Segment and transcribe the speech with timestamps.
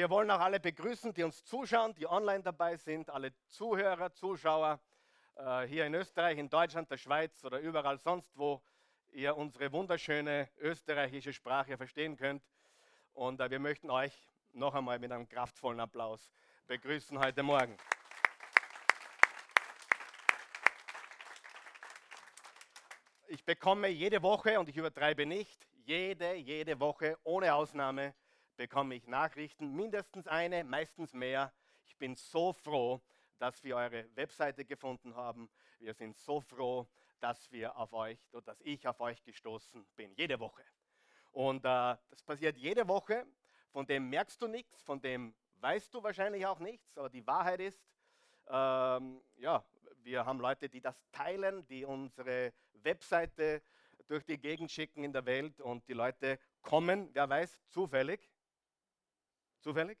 [0.00, 4.80] Wir wollen auch alle begrüßen, die uns zuschauen, die online dabei sind, alle Zuhörer, Zuschauer
[5.36, 8.62] äh, hier in Österreich, in Deutschland, der Schweiz oder überall sonst, wo
[9.12, 12.42] ihr unsere wunderschöne österreichische Sprache verstehen könnt.
[13.12, 14.14] Und äh, wir möchten euch
[14.54, 16.32] noch einmal mit einem kraftvollen Applaus
[16.66, 17.76] begrüßen heute Morgen.
[23.28, 28.14] Ich bekomme jede Woche, und ich übertreibe nicht, jede, jede Woche ohne Ausnahme
[28.60, 31.50] bekomme ich Nachrichten, mindestens eine, meistens mehr.
[31.86, 33.00] Ich bin so froh,
[33.38, 35.48] dass wir eure Webseite gefunden haben.
[35.78, 36.86] Wir sind so froh,
[37.20, 40.62] dass wir auf euch, dass ich auf euch gestoßen bin, jede Woche.
[41.32, 43.26] Und äh, das passiert jede Woche.
[43.70, 46.98] Von dem merkst du nichts, von dem weißt du wahrscheinlich auch nichts.
[46.98, 47.82] Aber die Wahrheit ist,
[48.46, 49.64] ähm, ja,
[50.02, 53.62] wir haben Leute, die das teilen, die unsere Webseite
[54.06, 58.30] durch die Gegend schicken in der Welt und die Leute kommen, wer weiß, zufällig.
[59.60, 59.98] Zufällig?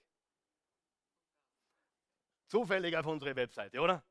[2.46, 4.02] Zufällig auf unsere Webseite, oder?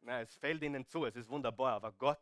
[0.00, 2.20] Nein, es fällt ihnen zu, es ist wunderbar, aber Gott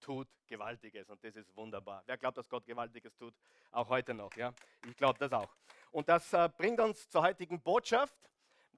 [0.00, 2.02] tut Gewaltiges und das ist wunderbar.
[2.06, 3.34] Wer glaubt, dass Gott Gewaltiges tut?
[3.72, 4.54] Auch heute noch, ja?
[4.88, 5.54] Ich glaube das auch.
[5.90, 8.16] Und das äh, bringt uns zur heutigen Botschaft.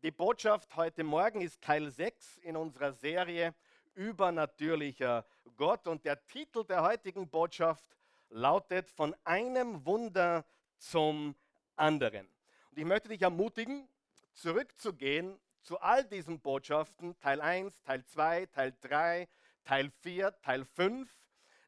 [0.02, 3.55] Die Botschaft heute Morgen ist Teil 6 in unserer Serie
[3.94, 5.24] übernatürlicher
[5.56, 5.86] Gott.
[5.86, 7.84] Und der Titel der heutigen Botschaft
[8.30, 10.44] lautet Von einem Wunder
[10.78, 11.34] zum
[11.77, 12.28] anderen.
[12.77, 13.88] Und ich möchte dich ermutigen,
[14.34, 19.28] zurückzugehen zu all diesen Botschaften, Teil 1, Teil 2, Teil 3,
[19.64, 21.10] Teil 4, Teil 5,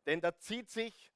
[0.04, 1.10] denn da zieht sich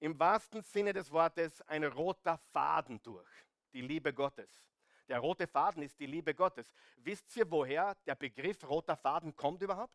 [0.00, 3.28] im wahrsten Sinne des Wortes ein roter Faden durch,
[3.74, 4.50] die Liebe Gottes.
[5.08, 6.72] Der rote Faden ist die Liebe Gottes.
[6.96, 9.94] Wisst ihr, woher der Begriff roter Faden kommt überhaupt?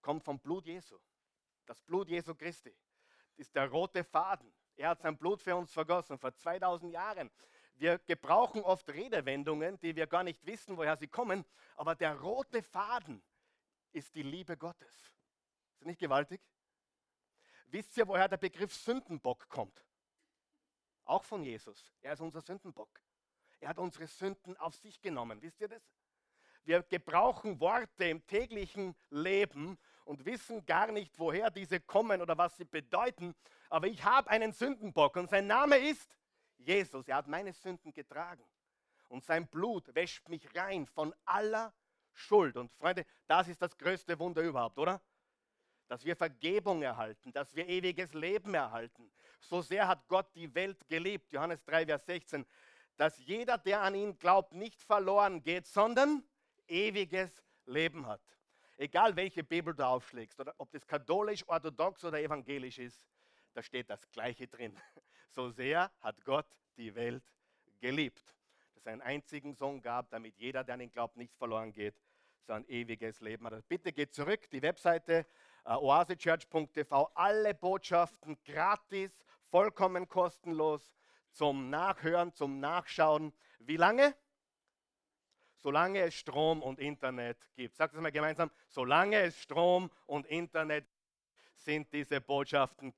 [0.00, 0.98] kommt vom Blut Jesu.
[1.64, 2.74] Das Blut Jesu Christi
[3.36, 4.52] ist der rote Faden.
[4.74, 7.30] Er hat sein Blut für uns vergossen vor 2000 Jahren.
[7.80, 12.62] Wir gebrauchen oft Redewendungen, die wir gar nicht wissen, woher sie kommen, aber der rote
[12.62, 13.22] Faden
[13.92, 14.92] ist die Liebe Gottes.
[14.92, 16.42] Ist das nicht gewaltig?
[17.68, 19.82] Wisst ihr, woher der Begriff Sündenbock kommt?
[21.06, 21.94] Auch von Jesus.
[22.02, 23.00] Er ist unser Sündenbock.
[23.60, 25.40] Er hat unsere Sünden auf sich genommen.
[25.40, 25.82] Wisst ihr das?
[26.64, 32.58] Wir gebrauchen Worte im täglichen Leben und wissen gar nicht, woher diese kommen oder was
[32.58, 33.34] sie bedeuten.
[33.70, 36.14] Aber ich habe einen Sündenbock und sein Name ist
[36.60, 37.08] Jesus.
[37.08, 38.44] Er hat meine Sünden getragen.
[39.08, 41.74] Und sein Blut wäscht mich rein von aller
[42.12, 42.56] Schuld.
[42.56, 45.00] Und Freunde, das ist das größte Wunder überhaupt, oder?
[45.88, 49.10] Dass wir Vergebung erhalten, dass wir ewiges Leben erhalten.
[49.40, 51.32] So sehr hat Gott die Welt geliebt.
[51.32, 52.46] Johannes 3, Vers 16.
[52.96, 56.22] Dass jeder, der an ihn glaubt, nicht verloren geht, sondern
[56.68, 58.22] ewiges Leben hat.
[58.76, 63.04] Egal welche Bibel du aufschlägst, oder ob das katholisch, orthodox oder evangelisch ist,
[63.52, 64.78] da steht das Gleiche drin.
[65.30, 66.46] So sehr hat Gott
[66.76, 67.24] die Welt
[67.80, 68.22] geliebt,
[68.74, 71.94] dass er einen einzigen Sohn gab, damit jeder, der an ihn glaubt, nicht verloren geht,
[72.46, 73.68] sondern ewiges Leben hat.
[73.68, 75.26] Bitte geht zurück, die Webseite
[75.66, 79.12] uh, oasechurch.tv, alle Botschaften gratis,
[79.50, 80.92] vollkommen kostenlos
[81.30, 83.32] zum Nachhören, zum Nachschauen.
[83.60, 84.14] Wie lange?
[85.62, 87.76] solange es Strom und Internet gibt.
[87.76, 91.00] Sagt es mal gemeinsam, solange es Strom und Internet gibt,
[91.60, 92.94] sind diese Botschaften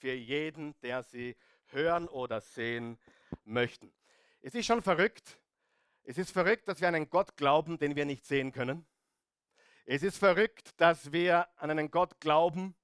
[0.00, 2.98] für jeden, der sie hören oder sehen
[3.44, 3.92] möchten.
[4.40, 5.38] Es ist schon verrückt.
[6.02, 8.86] Es ist verrückt, dass wir an einen Gott glauben, den wir nicht sehen können.
[9.84, 12.74] Es ist verrückt, dass wir an einen Gott glauben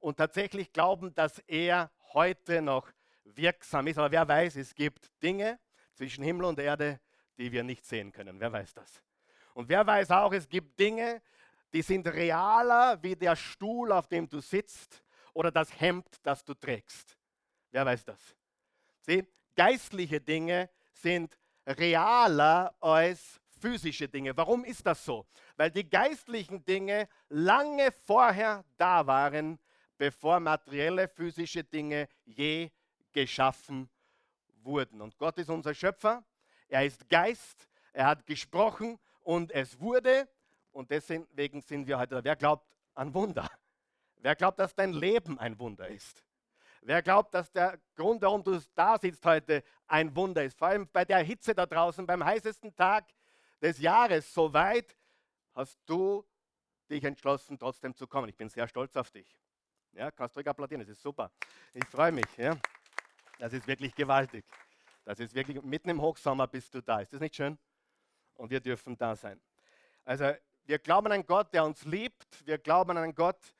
[0.00, 2.88] und tatsächlich glauben, dass er heute noch
[3.24, 3.98] wirksam ist.
[3.98, 5.60] Aber wer weiß, es gibt Dinge
[5.92, 7.00] zwischen Himmel und Erde,
[7.36, 8.40] die wir nicht sehen können.
[8.40, 9.02] Wer weiß das?
[9.54, 11.20] Und wer weiß auch, es gibt Dinge,
[11.74, 15.02] die sind realer wie der Stuhl, auf dem du sitzt
[15.32, 17.16] oder das Hemd, das du trägst.
[17.70, 18.20] Wer weiß das?
[19.00, 24.36] Sieh, geistliche Dinge sind realer als physische Dinge.
[24.36, 25.26] Warum ist das so?
[25.56, 29.58] Weil die geistlichen Dinge lange vorher da waren,
[29.96, 32.70] bevor materielle physische Dinge je
[33.12, 33.88] geschaffen
[34.62, 35.00] wurden.
[35.00, 36.24] Und Gott ist unser Schöpfer
[36.72, 40.26] er ist Geist, er hat gesprochen und es wurde.
[40.72, 43.46] Und deswegen sind wir heute, wer glaubt an Wunder?
[44.22, 46.24] Wer glaubt, dass dein Leben ein Wunder ist?
[46.80, 50.56] Wer glaubt, dass der Grund, warum du da sitzt heute, ein Wunder ist?
[50.56, 53.04] Vor allem bei der Hitze da draußen, beim heißesten Tag
[53.60, 54.96] des Jahres, so weit
[55.54, 56.24] hast du
[56.88, 58.28] dich entschlossen, trotzdem zu kommen.
[58.28, 59.36] Ich bin sehr stolz auf dich.
[59.92, 61.32] Ja, kannst du ruhig applaudieren, das ist super.
[61.74, 62.36] Ich freue mich.
[62.36, 62.56] Ja.
[63.40, 64.44] Das ist wirklich gewaltig.
[65.04, 67.00] Das ist wirklich mitten im Hochsommer bist du da.
[67.00, 67.58] Ist das nicht schön?
[68.34, 69.40] Und wir dürfen da sein.
[70.04, 70.32] Also
[70.64, 72.46] wir glauben an Gott, der uns liebt.
[72.46, 73.52] Wir glauben an Gott,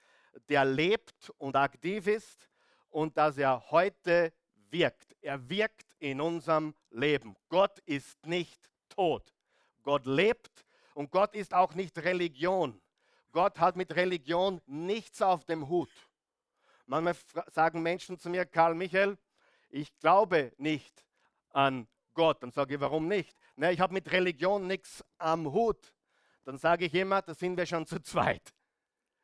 [0.48, 2.48] der lebt und aktiv ist
[2.90, 4.32] und dass er heute
[4.70, 5.16] wirkt.
[5.20, 7.36] Er wirkt in unserem Leben.
[7.48, 9.34] Gott ist nicht tot.
[9.82, 10.64] Gott lebt
[10.94, 12.80] und Gott ist auch nicht Religion.
[13.32, 15.90] Gott hat mit Religion nichts auf dem Hut.
[16.86, 17.16] Manchmal
[17.50, 19.16] sagen Menschen zu mir, Karl Michael,
[19.70, 21.06] ich glaube nicht
[21.50, 22.42] an Gott.
[22.42, 23.36] Dann sage ich, warum nicht?
[23.56, 25.94] Na, ich habe mit Religion nichts am Hut.
[26.44, 28.52] Dann sage ich immer, da sind wir schon zu zweit.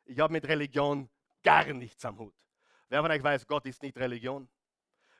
[0.09, 1.07] Ich habe mit Religion
[1.43, 2.33] gar nichts am Hut.
[2.87, 4.49] Wer von euch weiß, Gott ist nicht Religion.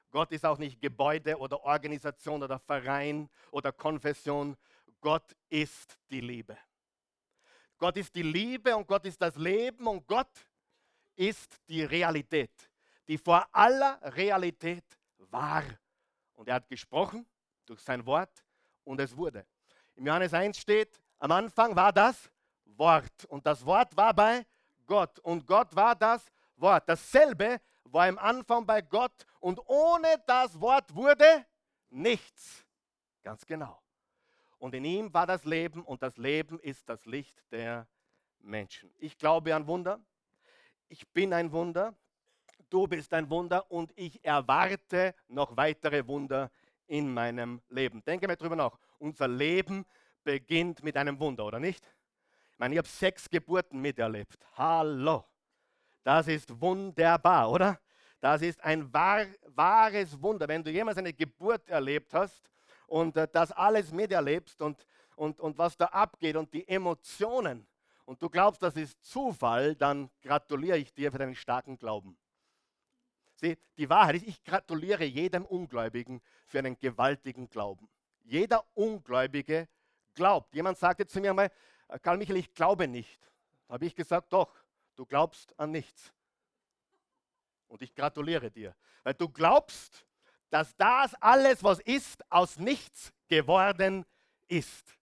[0.09, 4.57] Gott ist auch nicht Gebäude oder Organisation oder Verein oder Konfession.
[4.99, 6.57] Gott ist die Liebe.
[7.77, 10.47] Gott ist die Liebe und Gott ist das Leben und Gott
[11.15, 12.71] ist die Realität,
[13.07, 14.85] die vor aller Realität
[15.17, 15.63] war.
[16.33, 17.27] Und er hat gesprochen
[17.67, 18.43] durch sein Wort
[18.83, 19.45] und es wurde.
[19.93, 22.31] Im Johannes 1 steht, am Anfang war das
[22.65, 24.47] Wort und das Wort war bei
[24.89, 26.25] Gott und Gott war das
[26.55, 26.89] Wort.
[26.89, 31.45] Dasselbe war im Anfang bei Gott und ohne das Wort wurde
[31.91, 32.65] nichts.
[33.21, 33.79] Ganz genau.
[34.57, 37.87] Und in ihm war das Leben und das Leben ist das Licht der
[38.39, 38.91] Menschen.
[38.97, 40.01] Ich glaube an Wunder.
[40.87, 41.93] Ich bin ein Wunder.
[42.71, 46.49] Du bist ein Wunder und ich erwarte noch weitere Wunder
[46.87, 48.03] in meinem Leben.
[48.03, 48.79] Denke mal drüber nach.
[48.97, 49.85] Unser Leben
[50.23, 51.85] beginnt mit einem Wunder, oder nicht?
[52.59, 54.37] Ich meine, ich habe sechs Geburten miterlebt.
[54.57, 55.23] Hallo.
[56.03, 57.79] Das ist wunderbar, oder?
[58.19, 59.25] Das ist ein wahr,
[59.55, 60.45] wahres Wunder.
[60.45, 62.51] Wenn du jemals eine Geburt erlebt hast
[62.87, 64.85] und äh, das alles miterlebst und,
[65.15, 67.65] und, und was da abgeht und die Emotionen
[68.03, 72.17] und du glaubst, das ist Zufall, dann gratuliere ich dir für deinen starken Glauben.
[73.35, 77.87] Sieh, die Wahrheit ist, ich gratuliere jedem Ungläubigen für einen gewaltigen Glauben.
[78.25, 79.69] Jeder Ungläubige
[80.13, 80.53] glaubt.
[80.53, 81.51] Jemand sagte zu mir einmal,
[81.97, 83.19] Karl Michael, ich glaube nicht.
[83.67, 84.53] Habe ich gesagt, doch,
[84.95, 86.13] du glaubst an nichts.
[87.67, 90.05] Und ich gratuliere dir, weil du glaubst,
[90.49, 94.05] dass das alles, was ist, aus nichts geworden
[94.47, 94.97] ist.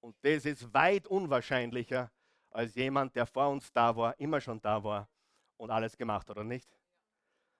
[0.00, 2.10] Und das ist weit unwahrscheinlicher
[2.50, 5.08] als jemand, der vor uns da war, immer schon da war
[5.56, 6.76] und alles gemacht, oder nicht?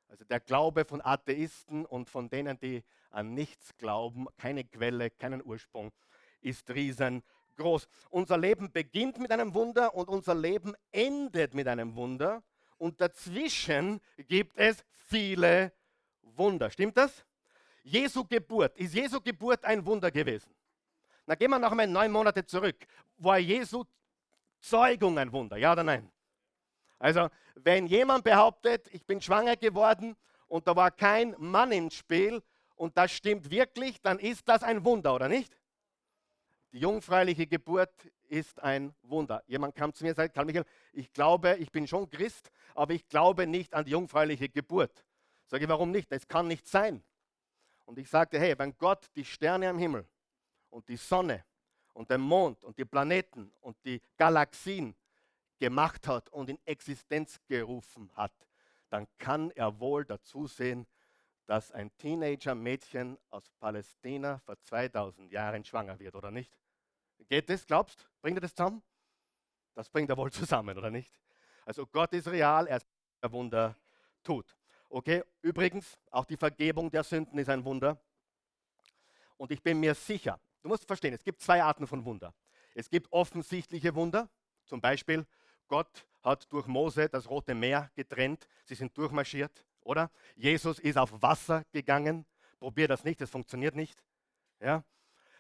[0.08, 5.44] Also der Glaube von Atheisten und von denen, die an nichts glauben, keine Quelle, keinen
[5.44, 5.92] Ursprung,
[6.40, 6.68] ist
[7.50, 7.88] riesengroß.
[8.10, 12.42] Unser Leben beginnt mit einem Wunder und unser Leben endet mit einem Wunder
[12.78, 15.72] und dazwischen gibt es viele
[16.22, 16.70] Wunder.
[16.70, 17.24] Stimmt das?
[17.82, 18.76] Jesu Geburt.
[18.76, 20.52] Ist Jesu Geburt ein Wunder gewesen?
[21.26, 22.86] Na gehen wir noch einmal neun Monate zurück.
[23.18, 23.84] War Jesu
[24.60, 25.56] Zeugung ein Wunder?
[25.56, 26.10] Ja oder nein?
[26.98, 30.16] Also, wenn jemand behauptet, ich bin schwanger geworden
[30.48, 32.42] und da war kein Mann im Spiel
[32.74, 35.56] und das stimmt wirklich, dann ist das ein Wunder, oder nicht?
[36.72, 37.92] Die jungfräuliche Geburt
[38.28, 39.42] ist ein Wunder.
[39.46, 42.94] Jemand kam zu mir und sagte, Karl Michael, ich glaube, ich bin schon Christ, aber
[42.94, 45.04] ich glaube nicht an die jungfräuliche Geburt.
[45.46, 46.12] Sage ich, warum nicht?
[46.12, 47.02] Das kann nicht sein.
[47.86, 50.06] Und ich sagte, hey, wenn Gott die Sterne am Himmel
[50.68, 51.44] und die Sonne
[51.92, 54.94] und den Mond und die Planeten und die Galaxien
[55.58, 58.32] gemacht hat und in Existenz gerufen hat,
[58.90, 60.86] dann kann er wohl dazu sehen,
[61.50, 66.56] dass ein Teenager-Mädchen aus Palästina vor 2000 Jahren schwanger wird, oder nicht?
[67.28, 68.08] Geht das, glaubst?
[68.22, 68.80] Bringt er das zusammen?
[69.74, 71.12] Das bringt er wohl zusammen, oder nicht?
[71.66, 72.86] Also Gott ist real, er ist
[73.20, 73.74] ein Wunder
[74.22, 74.56] tut.
[74.88, 78.00] Okay, übrigens, auch die Vergebung der Sünden ist ein Wunder.
[79.36, 82.32] Und ich bin mir sicher, du musst verstehen, es gibt zwei Arten von Wunder.
[82.76, 84.30] Es gibt offensichtliche Wunder,
[84.66, 85.26] zum Beispiel
[85.66, 90.10] Gott hat durch Mose das Rote Meer getrennt, sie sind durchmarschiert, oder?
[90.36, 92.26] Jesus ist auf Wasser gegangen,
[92.58, 94.02] probier das nicht, das funktioniert nicht.
[94.60, 94.84] Ja?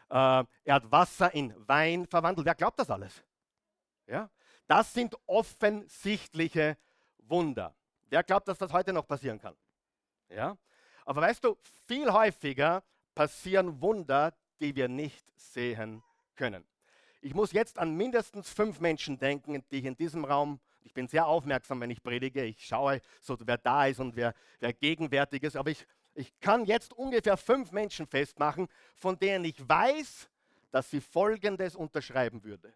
[0.08, 3.22] Äh, er hat Wasser in Wein verwandelt, wer glaubt das alles?
[4.06, 4.30] Ja?
[4.66, 6.76] Das sind offensichtliche
[7.18, 7.74] Wunder.
[8.08, 9.56] Wer glaubt, dass das heute noch passieren kann?
[10.28, 10.56] Ja?
[11.04, 11.56] Aber weißt du,
[11.86, 12.82] viel häufiger
[13.14, 16.02] passieren Wunder, die wir nicht sehen
[16.36, 16.64] können.
[17.20, 21.06] Ich muss jetzt an mindestens fünf Menschen denken, die ich in diesem Raum, ich bin
[21.06, 25.42] sehr aufmerksam, wenn ich predige, ich schaue, so, wer da ist und wer, wer gegenwärtig
[25.42, 30.28] ist, aber ich, ich kann jetzt ungefähr fünf Menschen festmachen, von denen ich weiß,
[30.70, 32.72] dass sie Folgendes unterschreiben würde.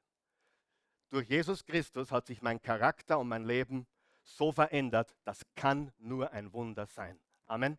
[1.10, 3.86] Durch Jesus Christus hat sich mein Charakter und mein Leben
[4.22, 7.20] so verändert, das kann nur ein Wunder sein.
[7.46, 7.78] Amen.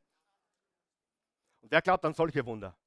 [1.62, 2.78] Und wer glaubt an solche Wunder?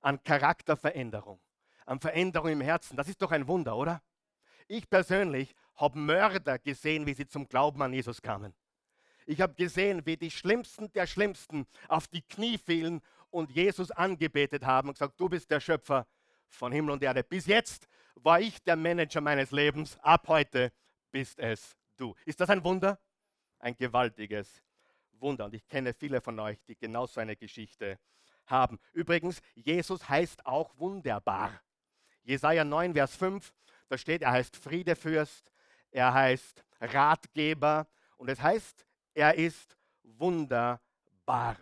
[0.00, 1.40] An Charakterveränderung,
[1.84, 2.96] an Veränderung im Herzen.
[2.96, 4.02] Das ist doch ein Wunder, oder?
[4.66, 8.54] Ich persönlich habe Mörder gesehen, wie sie zum Glauben an Jesus kamen.
[9.26, 13.00] Ich habe gesehen, wie die Schlimmsten der Schlimmsten auf die Knie fielen
[13.30, 16.06] und Jesus angebetet haben und gesagt, du bist der Schöpfer
[16.48, 17.22] von Himmel und Erde.
[17.22, 20.72] Bis jetzt war ich der Manager meines Lebens, ab heute
[21.10, 22.14] bist es du.
[22.24, 22.98] Ist das ein Wunder?
[23.58, 24.62] Ein gewaltiges
[25.12, 25.44] Wunder.
[25.44, 27.98] Und ich kenne viele von euch, die genau so eine Geschichte
[28.46, 28.78] haben.
[28.92, 31.60] Übrigens, Jesus heißt auch wunderbar.
[32.24, 33.52] Jesaja 9, Vers 5,
[33.88, 35.51] da steht, er heißt Friedefürst,
[35.92, 38.84] er heißt Ratgeber und es heißt,
[39.14, 41.56] er ist wunderbar.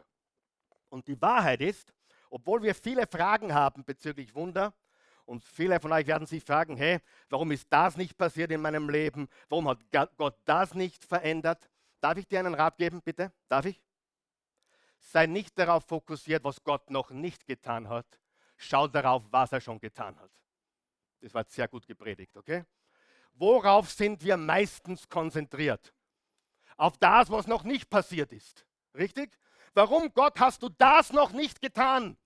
[0.89, 1.93] Und die Wahrheit ist,
[2.31, 4.73] obwohl wir viele Fragen haben bezüglich Wunder,
[5.31, 8.91] und viele von euch werden sich fragen, hey, warum ist das nicht passiert in meinem
[8.91, 9.29] Leben?
[9.49, 9.79] Warum hat
[10.17, 11.71] Gott das nicht verändert?
[12.01, 13.33] Darf ich dir einen Rat geben, bitte?
[13.49, 13.81] Darf ich?
[14.99, 18.07] Sei nicht darauf fokussiert, was Gott noch nicht getan hat.
[18.57, 20.33] Schau darauf, was er schon getan hat.
[21.21, 22.65] Das war sehr gut gepredigt, okay?
[23.35, 25.95] Worauf sind wir meistens konzentriert?
[26.77, 28.67] Auf das, was noch nicht passiert ist.
[28.95, 29.39] Richtig?
[29.75, 32.17] Warum, Gott, hast du das noch nicht getan?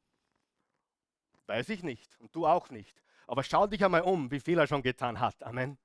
[1.47, 3.03] Weiß ich nicht und du auch nicht.
[3.27, 5.43] Aber schau dich einmal um, wie viel er schon getan hat.
[5.43, 5.79] Amen.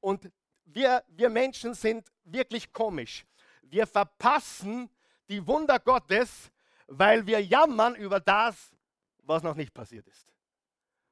[0.00, 0.30] Und
[0.64, 3.26] wir, wir Menschen sind wirklich komisch.
[3.62, 4.90] Wir verpassen
[5.28, 6.50] die Wunder Gottes,
[6.86, 8.74] weil wir jammern über das,
[9.18, 10.32] was noch nicht passiert ist.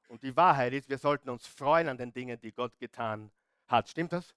[0.09, 3.31] Und die Wahrheit ist, wir sollten uns freuen an den Dingen, die Gott getan
[3.73, 3.89] hat.
[3.89, 4.35] Stimmt das?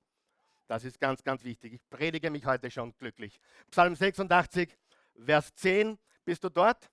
[0.67, 1.73] Das ist ganz, ganz wichtig.
[1.73, 3.39] Ich predige mich heute schon glücklich.
[3.69, 4.75] Psalm 86,
[5.23, 5.99] Vers 10.
[6.23, 6.89] Bist du dort?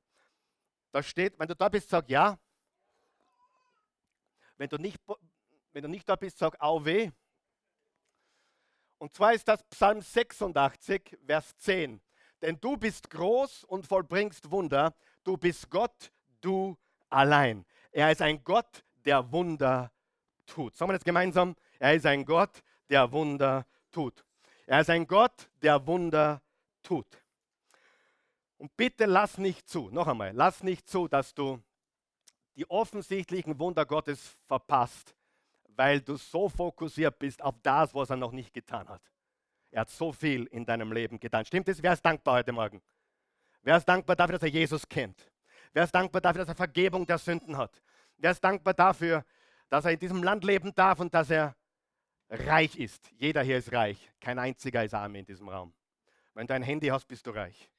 [0.90, 2.38] Da steht, wenn du da bist, sag ja.
[4.58, 5.00] Wenn du nicht,
[5.72, 7.10] wenn du nicht da bist, sag au weh.
[8.98, 12.00] Und zwar ist das Psalm 86, Vers 10.
[12.42, 14.94] Denn du bist groß und vollbringst Wunder.
[15.24, 16.76] Du bist Gott, du
[17.08, 17.64] allein.
[17.90, 19.90] Er ist ein Gott, der Wunder
[20.46, 20.76] tut.
[20.76, 21.56] Sagen wir das gemeinsam?
[21.82, 24.24] Er ist ein Gott, der Wunder tut.
[24.66, 26.40] Er ist ein Gott, der Wunder
[26.80, 27.08] tut.
[28.56, 31.60] Und bitte lass nicht zu, noch einmal, lass nicht zu, dass du
[32.54, 35.16] die offensichtlichen Wunder Gottes verpasst,
[35.70, 39.02] weil du so fokussiert bist auf das, was er noch nicht getan hat.
[39.72, 41.44] Er hat so viel in deinem Leben getan.
[41.44, 41.82] Stimmt es?
[41.82, 42.80] Wer ist dankbar heute Morgen?
[43.62, 45.32] Wer ist dankbar dafür, dass er Jesus kennt?
[45.72, 47.82] Wer ist dankbar dafür, dass er Vergebung der Sünden hat?
[48.18, 49.24] Wer ist dankbar dafür,
[49.68, 51.56] dass er in diesem Land leben darf und dass er
[52.32, 53.10] reich ist?
[53.18, 54.10] Jeder hier ist reich.
[54.20, 55.72] Kein einziger ist arm in diesem Raum.
[56.34, 57.70] Wenn du ein Handy hast, bist du reich.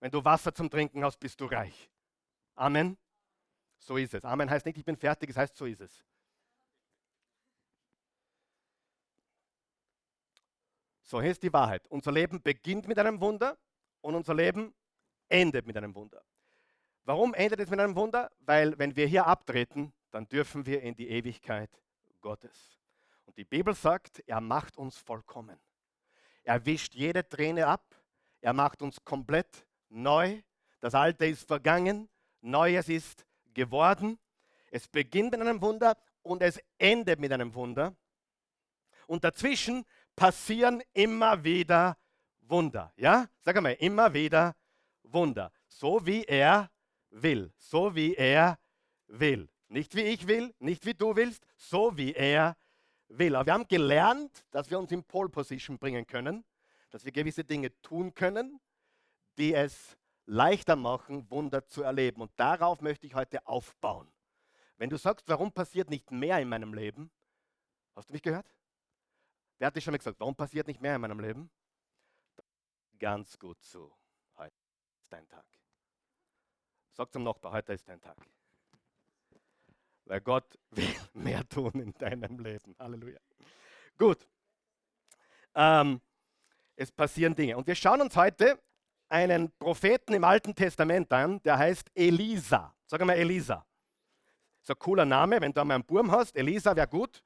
[0.00, 1.90] Wenn du Wasser zum Trinken hast, bist du reich.
[2.54, 2.96] Amen.
[3.78, 4.24] So ist es.
[4.24, 6.04] Amen heißt nicht, ich bin fertig, es heißt, so ist es.
[11.02, 11.86] So, hier ist die Wahrheit.
[11.88, 13.58] Unser Leben beginnt mit einem Wunder
[14.00, 14.74] und unser Leben
[15.28, 16.24] endet mit einem Wunder.
[17.04, 18.30] Warum endet es mit einem Wunder?
[18.40, 21.70] Weil wenn wir hier abtreten, dann dürfen wir in die Ewigkeit
[22.22, 22.80] Gottes.
[23.26, 25.58] Und die Bibel sagt, er macht uns vollkommen.
[26.42, 27.94] Er wischt jede Träne ab.
[28.40, 30.42] Er macht uns komplett neu.
[30.80, 32.08] Das Alte ist vergangen.
[32.40, 34.18] Neues ist geworden.
[34.70, 37.94] Es beginnt mit einem Wunder und es endet mit einem Wunder.
[39.06, 39.84] Und dazwischen
[40.16, 41.96] passieren immer wieder
[42.40, 42.92] Wunder.
[42.96, 43.28] Ja?
[43.40, 44.54] Sag einmal, immer wieder
[45.02, 45.50] Wunder.
[45.68, 46.70] So wie er
[47.10, 47.52] will.
[47.56, 48.58] So wie er
[49.06, 49.48] will.
[49.68, 52.56] Nicht wie ich will, nicht wie du willst, so wie er
[53.08, 56.44] Aber wir haben gelernt, dass wir uns in Pole Position bringen können,
[56.90, 58.60] dass wir gewisse Dinge tun können,
[59.38, 59.96] die es
[60.26, 62.22] leichter machen, Wunder zu erleben.
[62.22, 64.10] Und darauf möchte ich heute aufbauen.
[64.76, 67.10] Wenn du sagst, warum passiert nicht mehr in meinem Leben,
[67.94, 68.46] hast du mich gehört?
[69.58, 71.50] Wer hat dich schon mal gesagt, warum passiert nicht mehr in meinem Leben?
[72.98, 73.92] Ganz gut zu.
[74.36, 74.54] Heute
[74.98, 75.44] ist dein Tag.
[76.92, 78.16] Sag zum Nachbar, heute ist dein Tag.
[80.04, 82.74] Weil Gott will mehr tun in deinem Leben.
[82.78, 83.18] Halleluja.
[83.98, 84.26] Gut.
[85.54, 86.00] Ähm,
[86.76, 87.56] es passieren Dinge.
[87.56, 88.58] Und wir schauen uns heute
[89.08, 92.74] einen Propheten im Alten Testament an, der heißt Elisa.
[92.86, 93.64] Sag mal Elisa.
[94.62, 96.34] So ein cooler Name, wenn du einmal einen Burm hast.
[96.36, 97.22] Elisa wäre gut.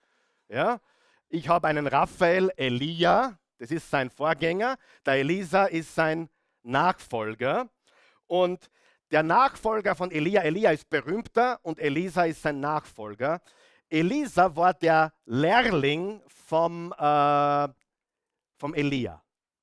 [0.48, 0.80] Ja.
[1.28, 4.76] Ich habe einen Raphael Elia, das ist sein Vorgänger.
[5.04, 6.28] Der Elisa ist sein
[6.62, 7.68] Nachfolger.
[8.26, 8.70] Und
[9.10, 13.40] der Nachfolger von Elia, Elia ist berühmter und Elisa ist sein Nachfolger.
[13.88, 17.68] Elisa war der Lehrling vom, äh,
[18.56, 19.22] vom Elia.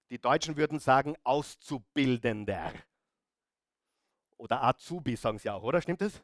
[0.10, 2.72] Die Deutschen würden sagen Auszubildender.
[4.38, 5.82] Oder Azubi sagen sie auch, oder?
[5.82, 6.22] Stimmt das?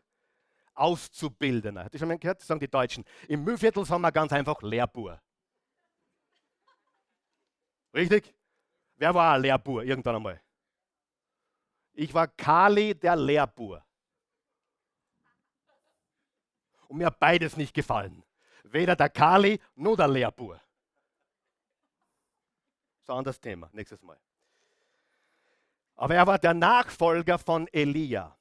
[0.73, 1.83] Auszubildender.
[1.83, 2.39] Habt ihr schon mal gehört?
[2.39, 3.05] Das sagen die Deutschen.
[3.27, 5.21] Im Mühlviertel sagen wir ganz einfach Lehrbur.
[7.93, 8.33] Richtig?
[8.95, 10.41] Wer war ein Lehrbur irgendwann einmal?
[11.93, 13.83] Ich war Kali der Lehrbur.
[16.87, 18.23] Und mir hat beides nicht gefallen.
[18.63, 20.61] Weder der Kali noch der Lehrbur
[23.11, 24.17] ein anderes Thema, nächstes Mal.
[25.95, 28.35] Aber er war der Nachfolger von Elia.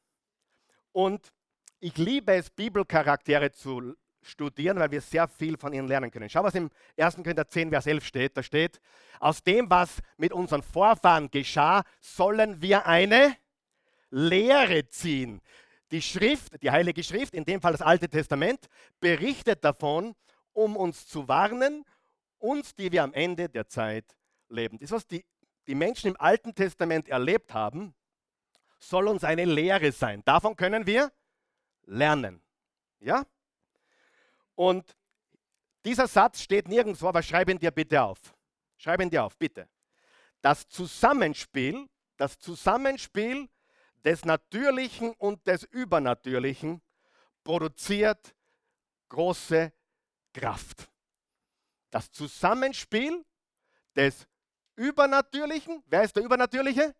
[0.92, 1.32] Und
[1.80, 6.28] ich liebe es, Bibelcharaktere zu studieren, weil wir sehr viel von ihnen lernen können.
[6.28, 7.16] Schau, was im 1.
[7.16, 8.36] Korinther 10, Vers 11 steht.
[8.36, 8.80] Da steht,
[9.18, 13.36] aus dem, was mit unseren Vorfahren geschah, sollen wir eine
[14.10, 15.40] Lehre ziehen.
[15.90, 18.68] Die Schrift, die Heilige Schrift, in dem Fall das Alte Testament,
[19.00, 20.14] berichtet davon,
[20.52, 21.84] um uns zu warnen,
[22.38, 24.04] uns, die wir am Ende der Zeit
[24.48, 24.78] leben.
[24.78, 25.24] Das, was die,
[25.66, 27.94] die Menschen im Alten Testament erlebt haben,
[28.78, 30.22] soll uns eine Lehre sein.
[30.24, 31.12] Davon können wir
[31.86, 32.42] lernen.
[33.00, 33.26] Ja?
[34.54, 34.96] Und
[35.84, 38.18] dieser Satz steht nirgendwo, aber schreib ihn dir bitte auf.
[38.76, 39.68] Schreib ihn dir auf, bitte.
[40.40, 41.86] Das Zusammenspiel,
[42.16, 43.48] das Zusammenspiel
[44.04, 46.80] des Natürlichen und des Übernatürlichen
[47.44, 48.34] produziert
[49.08, 49.72] große
[50.32, 50.88] Kraft.
[51.90, 53.24] Das Zusammenspiel
[53.96, 54.26] des
[54.76, 56.94] Übernatürlichen, wer ist der Übernatürliche?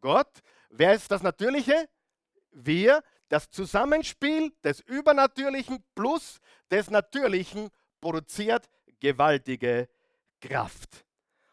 [0.00, 0.42] Gott.
[0.70, 1.88] Wer ist das Natürliche?
[2.50, 3.02] Wir.
[3.28, 6.38] Das Zusammenspiel des Übernatürlichen plus
[6.70, 7.70] des Natürlichen
[8.00, 8.68] produziert
[9.00, 9.88] gewaltige
[10.40, 11.06] Kraft.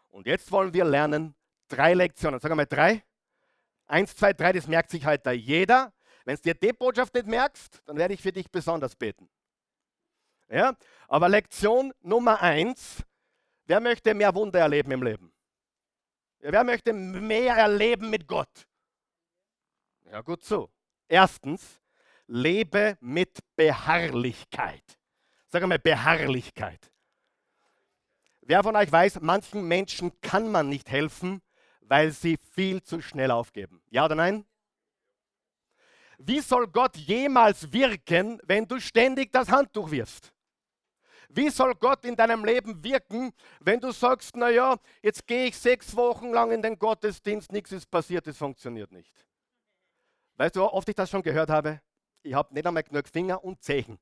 [0.09, 1.35] Und jetzt wollen wir lernen
[1.69, 2.39] drei Lektionen.
[2.39, 3.03] Sagen wir mal drei.
[3.89, 5.91] Eins, zwei, drei, das merkt sich heute jeder.
[6.23, 9.27] Wenn du dir die Botschaft nicht merkst, dann werde ich für dich besonders beten.
[10.47, 10.77] Ja?
[11.07, 13.03] Aber Lektion Nummer eins,
[13.65, 15.33] wer möchte mehr Wunder erleben im Leben?
[16.37, 18.67] Wer möchte mehr erleben mit Gott?
[20.11, 20.69] Ja, gut so.
[21.07, 21.81] Erstens,
[22.27, 24.99] lebe mit Beharrlichkeit.
[25.47, 26.91] Sag einmal Beharrlichkeit.
[28.41, 31.41] Wer von euch weiß, manchen Menschen kann man nicht helfen,
[31.89, 33.81] weil sie viel zu schnell aufgeben.
[33.89, 34.45] Ja oder nein?
[36.19, 40.31] Wie soll Gott jemals wirken, wenn du ständig das Handtuch wirfst?
[41.29, 45.95] Wie soll Gott in deinem Leben wirken, wenn du sagst, naja, jetzt gehe ich sechs
[45.95, 49.25] Wochen lang in den Gottesdienst, nichts ist passiert, es funktioniert nicht.
[50.37, 51.81] Weißt du, wie oft ich das schon gehört habe?
[52.21, 53.99] Ich habe nicht einmal genug Finger und Zehen.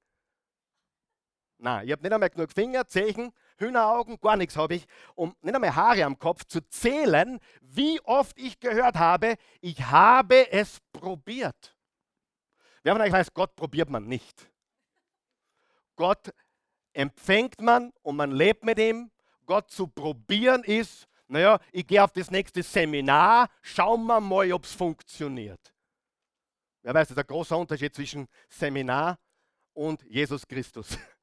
[1.58, 4.85] Nein, ich habe nicht einmal genug Finger, Zehen, Hühneraugen, gar nichts habe ich,
[5.15, 10.51] um nicht einmal Haare am Kopf zu zählen, wie oft ich gehört habe, ich habe
[10.51, 11.75] es probiert.
[12.83, 14.49] Wer von euch weiß, Gott probiert man nicht.
[15.95, 16.33] Gott
[16.93, 19.11] empfängt man und man lebt mit ihm.
[19.46, 24.63] Gott zu probieren ist, naja, ich gehe auf das nächste Seminar, schauen wir mal, ob
[24.63, 25.74] es funktioniert.
[26.81, 29.20] Wer weiß, das ist ein großer Unterschied zwischen Seminar
[29.74, 30.98] und Jesus Christus.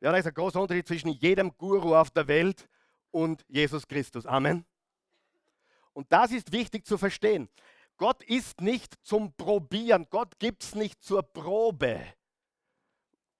[0.00, 2.68] Ja, da ist ein großer Unterschied zwischen jedem Guru auf der Welt
[3.10, 4.26] und Jesus Christus.
[4.26, 4.64] Amen.
[5.92, 7.48] Und das ist wichtig zu verstehen.
[7.96, 10.06] Gott ist nicht zum Probieren.
[10.08, 12.00] Gott gibt es nicht zur Probe.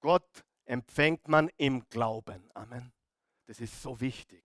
[0.01, 2.51] Gott empfängt man im Glauben.
[2.55, 2.93] Amen.
[3.47, 4.43] Das ist so wichtig.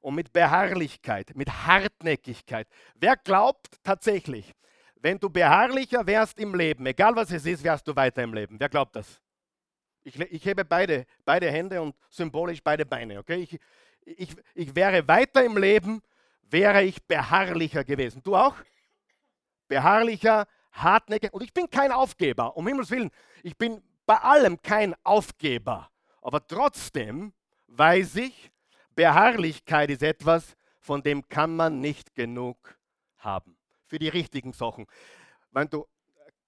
[0.00, 2.68] Und mit Beharrlichkeit, mit Hartnäckigkeit.
[2.94, 4.54] Wer glaubt tatsächlich,
[4.96, 8.58] wenn du beharrlicher wärst im Leben, egal was es ist, wärst du weiter im Leben?
[8.58, 9.20] Wer glaubt das?
[10.10, 13.18] Ich, ich hebe beide, beide Hände und symbolisch beide Beine.
[13.18, 13.36] Okay?
[13.36, 13.60] Ich,
[14.04, 16.02] ich, ich wäre weiter im Leben,
[16.42, 18.22] wäre ich beharrlicher gewesen.
[18.22, 18.56] Du auch?
[19.68, 21.32] Beharrlicher, hartnäckig.
[21.32, 23.10] Und ich bin kein Aufgeber, um Himmels Willen.
[23.42, 25.90] Ich bin bei allem kein Aufgeber.
[26.22, 27.32] Aber trotzdem
[27.68, 28.50] weiß ich,
[28.94, 32.76] Beharrlichkeit ist etwas, von dem kann man nicht genug
[33.18, 33.56] haben.
[33.86, 34.86] Für die richtigen Sachen.
[35.52, 35.86] Wenn du,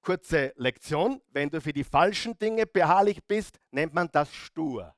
[0.02, 4.94] kurze Lektion, wenn du für die falschen Dinge beharrlich bist, nennt man das stur.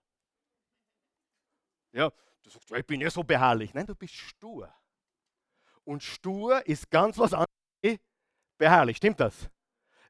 [1.93, 2.11] Ja,
[2.43, 3.73] du sagst, ich bin ja so beharrlich.
[3.75, 4.75] Nein, du bist stur.
[5.85, 7.49] Und stur ist ganz was anderes
[7.83, 8.01] wie
[8.59, 8.97] beharrlich.
[8.97, 9.49] Stimmt das?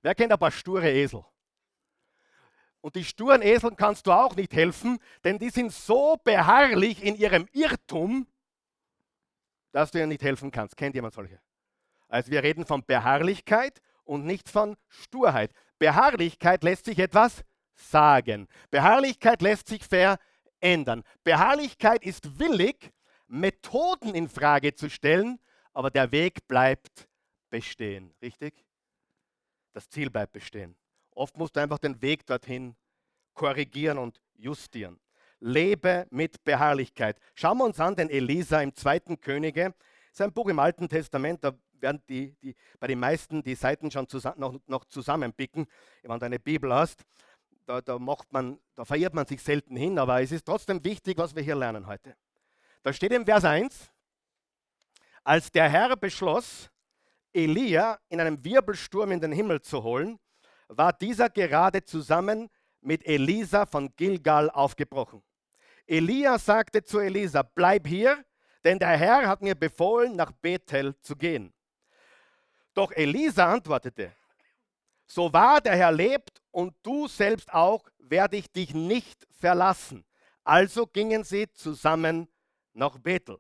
[0.00, 1.24] Wer kennt ein paar sture Esel?
[2.84, 7.16] Und die sturen Eseln kannst du auch nicht helfen, denn die sind so beharrlich in
[7.16, 8.26] ihrem Irrtum,
[9.72, 10.76] dass du ihnen nicht helfen kannst.
[10.76, 11.40] Kennt jemand solche?
[12.08, 15.52] Also wir reden von Beharrlichkeit und nicht von Sturheit.
[15.78, 17.42] Beharrlichkeit lässt sich etwas
[17.74, 18.48] sagen.
[18.70, 21.02] Beharrlichkeit lässt sich verändern.
[21.24, 22.92] Beharrlichkeit ist willig,
[23.26, 25.38] Methoden in Frage zu stellen,
[25.72, 27.08] aber der Weg bleibt
[27.50, 28.14] bestehen.
[28.22, 28.64] Richtig?
[29.72, 30.76] Das Ziel bleibt bestehen.
[31.10, 32.76] Oft musst du einfach den Weg dorthin
[33.34, 35.00] korrigieren und justieren.
[35.40, 37.18] Lebe mit Beharrlichkeit.
[37.34, 39.74] Schauen wir uns an den Elisa im zweiten Könige.
[40.10, 43.54] Das ist ein Buch im Alten Testament, da werden die, die, bei den meisten die
[43.54, 45.66] Seiten schon zusammen, noch, noch zusammenpicken.
[46.02, 47.04] Wenn du eine Bibel hast,
[47.66, 51.18] da, da, macht man, da verirrt man sich selten hin, aber es ist trotzdem wichtig,
[51.18, 52.16] was wir hier lernen heute.
[52.82, 53.90] Da steht im Vers 1,
[55.22, 56.70] als der Herr beschloss,
[57.32, 60.18] Elia in einem Wirbelsturm in den Himmel zu holen,
[60.68, 62.50] war dieser gerade zusammen
[62.82, 65.22] mit Elisa von Gilgal aufgebrochen.
[65.86, 68.22] Elia sagte zu Elisa, bleib hier,
[68.64, 71.53] denn der Herr hat mir befohlen, nach Bethel zu gehen.
[72.74, 74.12] Doch Elisa antwortete,
[75.06, 80.04] so wahr der Herr lebt und du selbst auch werde ich dich nicht verlassen.
[80.42, 82.28] Also gingen sie zusammen
[82.72, 83.38] nach Bethel.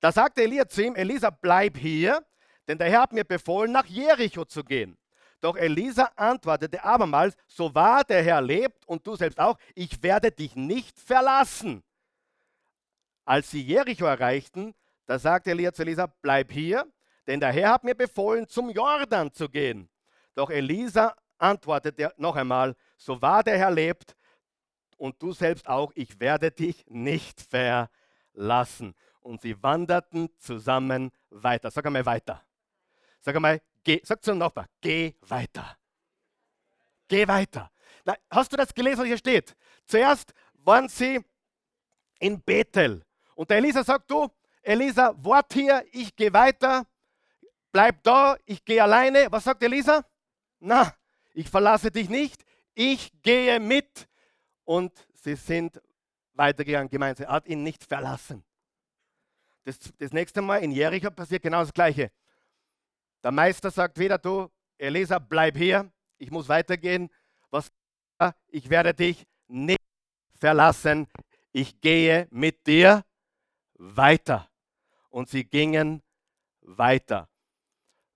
[0.00, 2.24] Da sagte Elia zu ihm, Elisa, bleib hier,
[2.66, 4.96] denn der Herr hat mir befohlen, nach Jericho zu gehen.
[5.40, 10.30] Doch Elisa antwortete abermals, so wahr der Herr lebt und du selbst auch, ich werde
[10.30, 11.82] dich nicht verlassen.
[13.24, 14.74] Als sie Jericho erreichten,
[15.06, 16.86] da sagte Elia zu Elisa, bleib hier,
[17.30, 19.88] denn der Herr hat mir befohlen, zum Jordan zu gehen.
[20.34, 24.16] Doch Elisa antwortete noch einmal, so wahr der Herr lebt
[24.96, 28.96] und du selbst auch, ich werde dich nicht verlassen.
[29.20, 31.70] Und sie wanderten zusammen weiter.
[31.70, 32.42] Sag einmal weiter.
[33.20, 35.76] Sag einmal, geh, sag zum Nachbar, geh weiter.
[37.06, 37.70] Geh weiter.
[38.04, 39.54] Na, hast du das gelesen, was hier steht?
[39.86, 41.24] Zuerst waren sie
[42.18, 43.04] in Bethel.
[43.36, 44.28] Und der Elisa sagt, du,
[44.62, 46.86] Elisa, wart hier, ich gehe weiter.
[47.72, 49.26] Bleib da, ich gehe alleine.
[49.30, 50.04] Was sagt Elisa?
[50.58, 50.94] Na,
[51.32, 54.08] ich verlasse dich nicht, ich gehe mit.
[54.64, 55.80] Und sie sind
[56.34, 57.26] weitergegangen gemeinsam.
[57.26, 58.44] Er hat ihn nicht verlassen.
[59.64, 62.10] Das, das nächste Mal in Jericho passiert genau das Gleiche.
[63.22, 67.10] Der Meister sagt wieder, du, Elisa, bleib hier, ich muss weitergehen.
[67.50, 67.70] Was?
[68.48, 69.80] Ich werde dich nicht
[70.38, 71.06] verlassen.
[71.52, 73.04] Ich gehe mit dir
[73.74, 74.48] weiter.
[75.10, 76.02] Und sie gingen
[76.60, 77.28] weiter.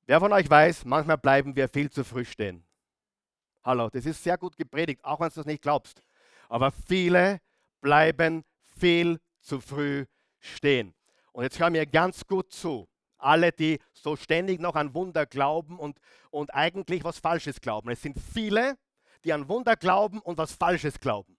[0.06, 2.66] Wer von euch weiß, manchmal bleiben wir viel zu früh stehen.
[3.62, 6.02] Hallo, das ist sehr gut gepredigt, auch wenn du das nicht glaubst.
[6.50, 7.40] Aber viele
[7.80, 8.44] bleiben
[8.78, 10.04] viel zu früh
[10.40, 10.94] stehen.
[11.32, 12.86] Und jetzt hör mir ganz gut zu
[13.16, 15.98] alle, die so ständig noch an Wunder glauben und,
[16.30, 17.88] und eigentlich was Falsches glauben.
[17.88, 18.76] Es sind viele,
[19.24, 21.38] die an Wunder glauben und was Falsches glauben.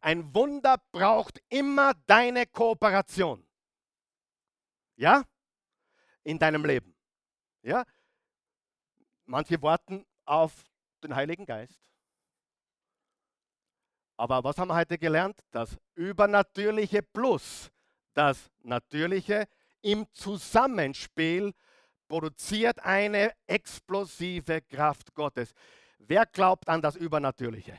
[0.00, 3.46] Ein Wunder braucht immer deine Kooperation.
[4.96, 5.24] Ja?
[6.22, 6.94] In deinem Leben.
[7.62, 7.84] Ja?
[9.28, 10.64] Manche warten auf
[11.04, 11.78] den Heiligen Geist.
[14.16, 15.38] Aber was haben wir heute gelernt?
[15.50, 17.70] Das Übernatürliche plus
[18.14, 19.46] das Natürliche
[19.82, 21.52] im Zusammenspiel
[22.08, 25.52] produziert eine explosive Kraft Gottes.
[25.98, 27.78] Wer glaubt an das Übernatürliche?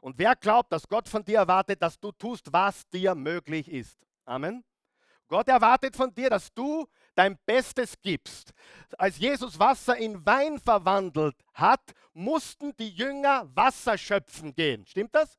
[0.00, 3.98] Und wer glaubt, dass Gott von dir erwartet, dass du tust, was dir möglich ist?
[4.24, 4.64] Amen.
[5.28, 8.52] Gott erwartet von dir, dass du dein Bestes gibst.
[8.98, 14.86] Als Jesus Wasser in Wein verwandelt hat, mussten die Jünger Wasser schöpfen gehen.
[14.86, 15.38] Stimmt das?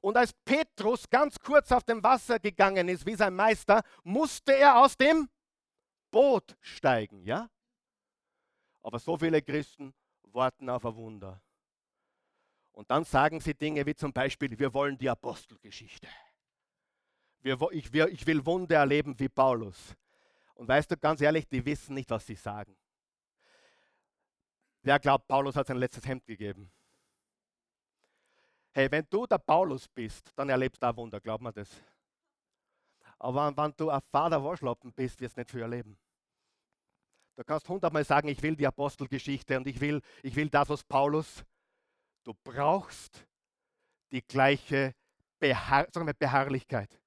[0.00, 4.78] Und als Petrus ganz kurz auf dem Wasser gegangen ist, wie sein Meister, musste er
[4.78, 5.28] aus dem
[6.10, 7.50] Boot steigen, ja?
[8.82, 9.92] Aber so viele Christen
[10.22, 11.42] warten auf ein Wunder.
[12.72, 16.08] Und dann sagen sie Dinge wie zum Beispiel, wir wollen die Apostelgeschichte.
[17.46, 17.92] Ich,
[18.26, 19.94] will Wunder erleben wie Paulus.
[20.54, 22.76] Und weißt du, ganz ehrlich, die wissen nicht, was sie sagen.
[24.82, 26.70] Wer glaubt, Paulus hat sein letztes Hemd gegeben?
[28.72, 31.70] Hey, wenn du der Paulus bist, dann erlebst du ein Wunder, glaub mir das.
[33.18, 35.96] Aber wenn du ein Vater Waschlappen bist, wirst du nicht viel erleben.
[37.36, 40.82] Du kannst hundertmal sagen, ich will die Apostelgeschichte und ich will, ich will das, was
[40.82, 41.44] Paulus.
[42.24, 43.26] Du brauchst
[44.10, 44.94] die gleiche
[45.38, 45.86] Beharr
[46.18, 47.00] Beharrlichkeit.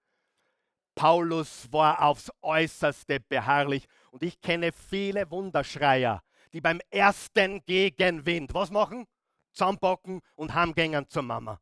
[1.00, 8.70] Paulus war aufs äußerste beharrlich und ich kenne viele Wunderschreier, die beim ersten Gegenwind, was
[8.70, 9.08] machen?
[9.54, 11.62] zusammenpacken und heimgängen zur Mama.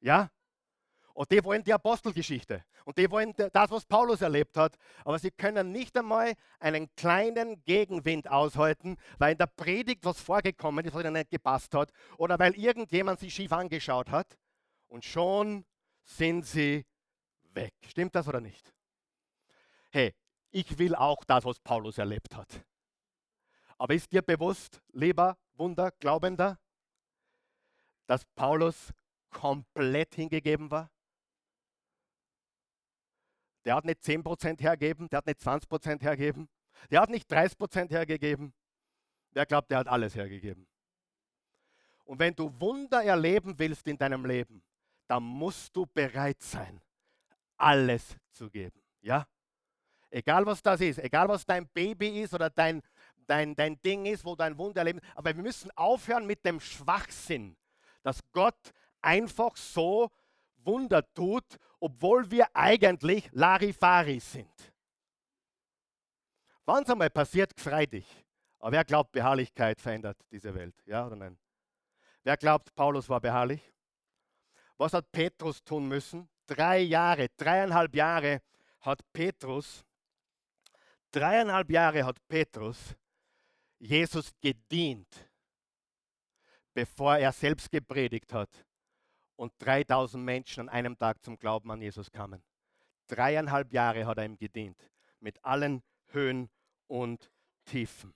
[0.00, 0.30] Ja?
[1.14, 2.62] Und die wollen die Apostelgeschichte.
[2.84, 4.76] Und die wollen das, was Paulus erlebt hat.
[5.06, 10.84] Aber sie können nicht einmal einen kleinen Gegenwind aushalten, weil in der Predigt was vorgekommen
[10.84, 11.90] ist, was ihnen nicht gepasst hat.
[12.18, 14.38] Oder weil irgendjemand sie schief angeschaut hat.
[14.86, 15.64] Und schon
[16.04, 16.84] sind sie
[17.54, 17.74] weg.
[17.86, 18.72] Stimmt das oder nicht?
[19.90, 20.14] Hey,
[20.50, 22.64] ich will auch das, was Paulus erlebt hat.
[23.78, 26.58] Aber ist dir bewusst, lieber Wunderglaubender,
[28.06, 28.92] dass Paulus
[29.30, 30.90] komplett hingegeben war?
[33.64, 36.48] Der hat nicht 10% hergegeben, der hat nicht 20% hergegeben,
[36.90, 38.54] der hat nicht 30% hergegeben.
[39.32, 40.66] Wer glaubt, der hat alles hergegeben?
[42.04, 44.62] Und wenn du Wunder erleben willst in deinem Leben,
[45.06, 46.80] dann musst du bereit sein,
[47.60, 48.80] alles zu geben.
[49.00, 49.26] Ja?
[50.10, 52.82] Egal was das ist, egal was dein Baby ist oder dein,
[53.26, 55.00] dein, dein Ding ist, wo du ein Wunder erleben.
[55.14, 57.56] Aber wir müssen aufhören mit dem Schwachsinn,
[58.02, 60.10] dass Gott einfach so
[60.56, 61.44] Wunder tut,
[61.78, 64.72] obwohl wir eigentlich Larifari sind.
[66.64, 68.24] Wann es einmal passiert, frei dich.
[68.58, 70.74] Aber wer glaubt, Beharrlichkeit verändert diese Welt?
[70.84, 71.38] Ja oder nein?
[72.22, 73.72] Wer glaubt, Paulus war beharrlich?
[74.76, 76.28] Was hat Petrus tun müssen?
[76.50, 78.42] Drei Jahre, dreieinhalb Jahre
[78.80, 79.84] hat Petrus,
[81.12, 82.96] dreieinhalb Jahre hat Petrus
[83.78, 85.30] Jesus gedient
[86.74, 88.64] bevor er selbst gepredigt hat
[89.36, 92.42] und 3000 Menschen an einem Tag zum Glauben an Jesus kamen.
[93.06, 96.48] Dreieinhalb Jahre hat er ihm gedient, mit allen Höhen
[96.86, 97.30] und
[97.64, 98.14] Tiefen.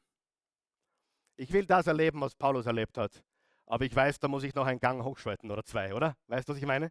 [1.36, 3.22] Ich will das erleben, was Paulus erlebt hat.
[3.66, 6.16] Aber ich weiß, da muss ich noch einen Gang hochschalten oder zwei, oder?
[6.28, 6.90] Weißt du, was ich meine?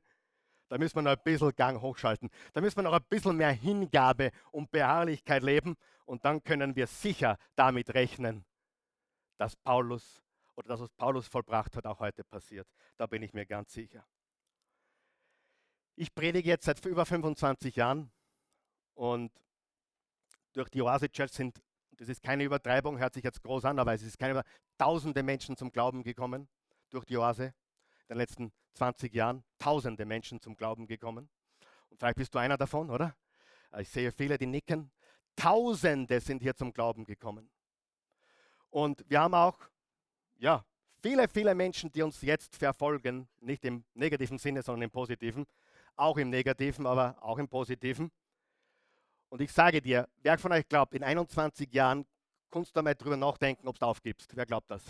[0.69, 2.30] Da müssen wir noch ein bisschen Gang hochschalten.
[2.54, 5.76] Da müssen wir noch ein bisschen mehr Hingabe und Beharrlichkeit leben.
[6.06, 8.45] Und dann können wir sicher damit rechnen,
[9.38, 10.23] dass Paulus
[10.56, 12.67] oder das, was Paulus vollbracht hat, auch heute passiert.
[12.97, 14.06] Da bin ich mir ganz sicher.
[15.95, 18.12] Ich predige jetzt seit über 25 Jahren
[18.95, 19.32] und
[20.54, 23.93] durch die Oase Church sind, das ist keine Übertreibung, hört sich jetzt groß an, aber
[23.93, 24.43] es ist keine
[24.78, 26.47] tausende Menschen zum Glauben gekommen
[26.89, 27.54] durch die Oase in
[28.10, 29.43] den letzten 20 Jahren.
[29.57, 31.29] Tausende Menschen zum Glauben gekommen.
[31.89, 33.15] Und vielleicht bist du einer davon, oder?
[33.79, 34.91] Ich sehe viele, die nicken.
[35.36, 37.49] Tausende sind hier zum Glauben gekommen.
[38.69, 39.59] Und wir haben auch,
[40.38, 40.65] ja,
[41.01, 45.45] viele, viele Menschen, die uns jetzt verfolgen, nicht im negativen Sinne, sondern im positiven,
[45.95, 48.12] auch im negativen, aber auch im positiven.
[49.29, 52.05] Und ich sage dir, wer von euch glaubt, in 21 Jahren
[52.51, 54.36] kannst du mal drüber nachdenken, ob du aufgibst.
[54.36, 54.83] Wer glaubt das?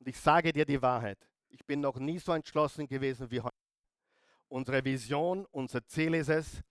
[0.00, 1.29] Und ich sage dir die Wahrheit.
[1.50, 3.56] Ich bin noch nie so entschlossen gewesen wie heute.
[4.48, 6.62] Unsere Vision, unser Ziel ist es,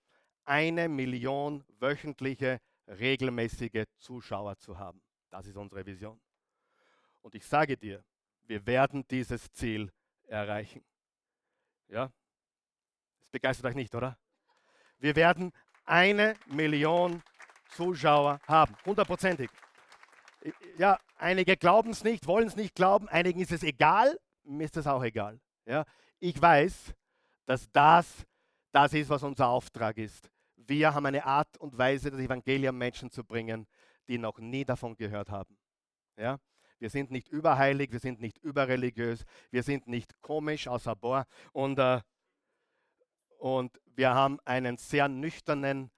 [0.45, 5.01] eine Million wöchentliche, regelmäßige Zuschauer zu haben.
[5.29, 6.19] Das ist unsere Vision.
[7.21, 8.03] Und ich sage dir,
[8.43, 9.91] wir werden dieses Ziel
[10.27, 10.83] erreichen.
[11.87, 12.11] Ja?
[13.19, 14.17] Das begeistert euch nicht, oder?
[14.97, 15.51] Wir werden
[15.85, 17.21] eine Million
[17.75, 19.49] Zuschauer haben, hundertprozentig.
[20.77, 24.75] Ja, einige glauben es nicht, wollen es nicht glauben, einigen ist es egal, mir ist
[24.75, 25.39] das auch egal.
[25.65, 25.85] Ja?
[26.19, 26.93] Ich weiß,
[27.45, 28.25] dass das
[28.71, 30.29] das ist, was unser Auftrag ist.
[30.55, 33.67] Wir haben eine Art und Weise, das Evangelium Menschen zu bringen,
[34.07, 35.57] die noch nie davon gehört haben.
[36.17, 36.39] Ja?
[36.77, 41.79] Wir sind nicht überheilig, wir sind nicht überreligiös, wir sind nicht komisch außer Bohr und,
[41.79, 42.01] äh,
[43.37, 45.91] und wir haben einen sehr nüchternen,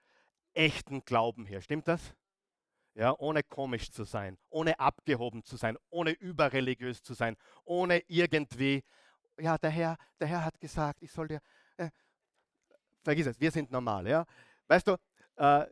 [0.53, 1.61] echten Glauben hier.
[1.61, 2.15] Stimmt das?
[2.93, 8.83] Ja, ohne komisch zu sein, ohne abgehoben zu sein, ohne überreligiös zu sein, ohne irgendwie,
[9.39, 11.39] ja, der Herr, der Herr hat gesagt, ich soll dir,
[11.77, 11.89] äh,
[13.01, 14.25] vergiss es, wir sind normal, ja.
[14.67, 14.97] Weißt du,
[15.37, 15.65] äh,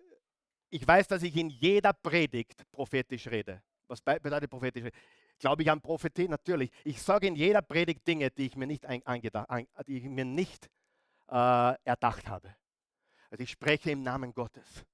[0.70, 3.62] ich weiß, dass ich in jeder Predigt prophetisch rede.
[3.88, 4.90] Was bedeutet prophetisch?
[5.40, 6.28] Glaube ich an Prophetie?
[6.28, 6.70] Natürlich.
[6.84, 10.26] Ich sage in jeder Predigt Dinge, die ich mir nicht, ein, ein, die ich mir
[10.26, 10.70] nicht
[11.28, 12.56] äh, erdacht habe.
[13.32, 14.86] Also ich spreche im Namen Gottes.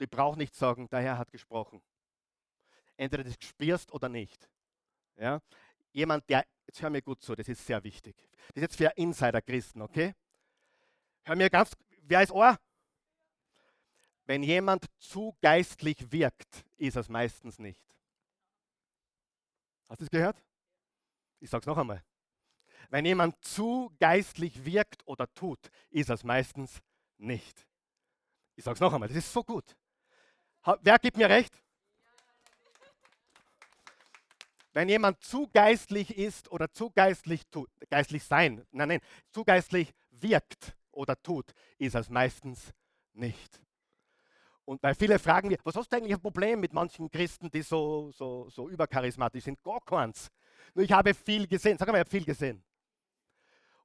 [0.00, 1.82] Und ich brauche nicht sagen, der Herr hat gesprochen.
[2.96, 4.48] Entweder du spürst oder nicht.
[5.16, 5.42] Ja?
[5.92, 8.16] Jemand, der, jetzt hör mir gut zu, das ist sehr wichtig.
[8.54, 10.14] Das ist jetzt für Insider-Christen, okay?
[11.24, 12.58] Hör mir ganz, wer ist Ohr?
[14.24, 17.84] Wenn jemand zu geistlich wirkt, ist es meistens nicht.
[19.86, 20.42] Hast du es gehört?
[21.40, 22.02] Ich sage es noch einmal.
[22.88, 26.80] Wenn jemand zu geistlich wirkt oder tut, ist es meistens
[27.18, 27.66] nicht.
[28.56, 29.76] Ich sage es noch einmal, das ist so gut.
[30.82, 31.54] Wer gibt mir recht?
[34.72, 39.00] Wenn jemand zu geistlich ist oder zu geistlich tut, geistlich sein, nein, nein,
[39.32, 42.72] zu geistlich wirkt oder tut, ist es meistens
[43.12, 43.60] nicht.
[44.64, 47.62] Und weil viele fragen mich, was hast du eigentlich ein Problem mit manchen Christen, die
[47.62, 49.60] so, so, so übercharismatisch sind?
[49.64, 50.30] Gar keins.
[50.74, 51.76] Nur ich habe viel gesehen.
[51.76, 52.62] Sag mal, ich habe viel gesehen.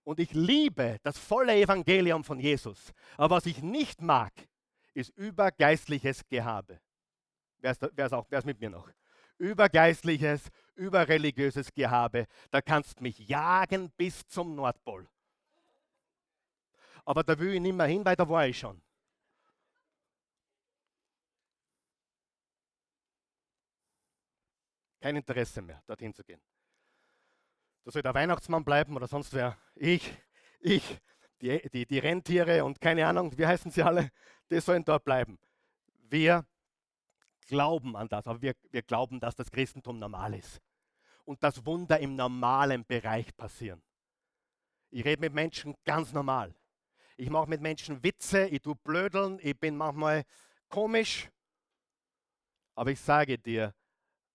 [0.04, 2.94] Und ich liebe das volle Evangelium von Jesus.
[3.18, 4.32] Aber was ich nicht mag,
[4.96, 6.80] ist übergeistliches Gehabe.
[7.60, 8.90] Wer ist, wer ist, auch, wer ist mit mir noch?
[9.38, 12.28] Übergeistliches, überreligiöses Gehabe.
[12.50, 15.08] Da kannst mich jagen bis zum Nordpol.
[17.04, 18.82] Aber da will ich nicht mehr hin, weil da war ich schon.
[25.02, 26.42] Kein Interesse mehr, dorthin zu gehen.
[27.84, 29.56] Da soll der Weihnachtsmann bleiben oder sonst wer.
[29.76, 30.12] Ich,
[30.60, 31.00] ich,
[31.42, 34.10] die, die, die Rentiere und keine Ahnung, wie heißen sie alle,
[34.50, 35.38] die sollen dort bleiben.
[36.10, 36.46] Wir
[37.48, 40.62] glauben an das, aber wir, wir glauben, dass das Christentum normal ist
[41.26, 43.82] und dass Wunder im normalen Bereich passieren.
[44.92, 46.56] Ich rede mit Menschen ganz normal.
[47.18, 50.24] Ich mache mit Menschen Witze, ich tue blödeln, ich bin manchmal
[50.70, 51.30] komisch.
[52.76, 53.74] Aber ich sage dir,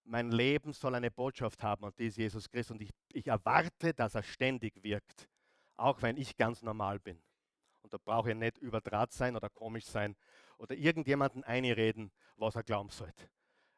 [0.04, 2.76] mein Leben soll eine Botschaft haben und die ist Jesus Christus.
[2.76, 5.29] Und ich, ich erwarte, dass er ständig wirkt
[5.80, 7.20] auch wenn ich ganz normal bin.
[7.82, 10.16] Und da brauche ich nicht überdraht sein oder komisch sein
[10.58, 13.30] oder irgendjemanden einreden, was er glauben sollte.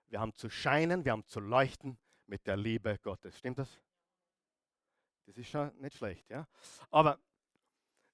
[0.09, 3.39] Wir haben zu scheinen, wir haben zu leuchten mit der Liebe Gottes.
[3.39, 3.81] Stimmt das?
[5.27, 6.47] Das ist schon nicht schlecht, ja?
[6.91, 7.19] Aber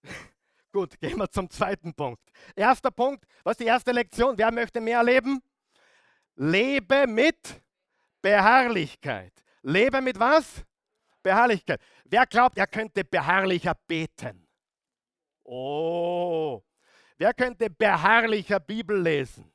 [0.73, 2.23] gut, gehen wir zum zweiten Punkt.
[2.55, 4.37] Erster Punkt, was ist die erste Lektion?
[4.37, 5.43] Wer möchte mehr leben?
[6.37, 7.63] Lebe mit
[8.21, 9.33] Beharrlichkeit.
[9.63, 10.65] Lebe mit was?
[11.29, 11.81] Beharrlichkeit.
[12.05, 14.49] Wer glaubt, er könnte beharrlicher beten?
[15.45, 16.63] Oh.
[17.19, 19.53] Wer könnte beharrlicher Bibel lesen?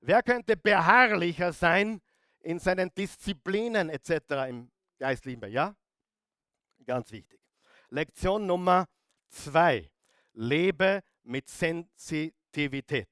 [0.00, 2.00] Wer könnte beharrlicher sein
[2.40, 4.10] in seinen Disziplinen etc.
[4.48, 5.54] im geistlichen Bereich?
[5.54, 5.76] Ja?
[6.84, 7.40] Ganz wichtig.
[7.90, 8.86] Lektion Nummer
[9.30, 9.90] zwei.
[10.32, 13.08] Lebe mit Sensitivität.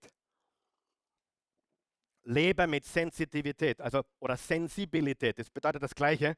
[2.24, 5.38] Lebe mit Sensitivität, also oder Sensibilität.
[5.38, 6.36] Das bedeutet das Gleiche.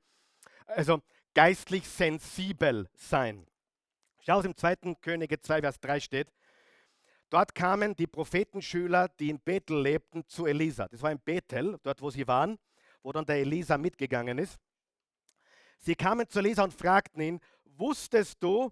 [0.66, 1.02] Also
[1.34, 3.46] geistlich sensibel sein.
[4.20, 4.94] Schau es im 2.
[5.00, 6.32] Könige 2, Vers 3 steht.
[7.28, 10.86] Dort kamen die Prophetenschüler, die in Bethel lebten, zu Elisa.
[10.88, 12.58] Das war in Bethel, dort wo sie waren,
[13.02, 14.58] wo dann der Elisa mitgegangen ist.
[15.78, 18.70] Sie kamen zu Elisa und fragten ihn, wusstest du,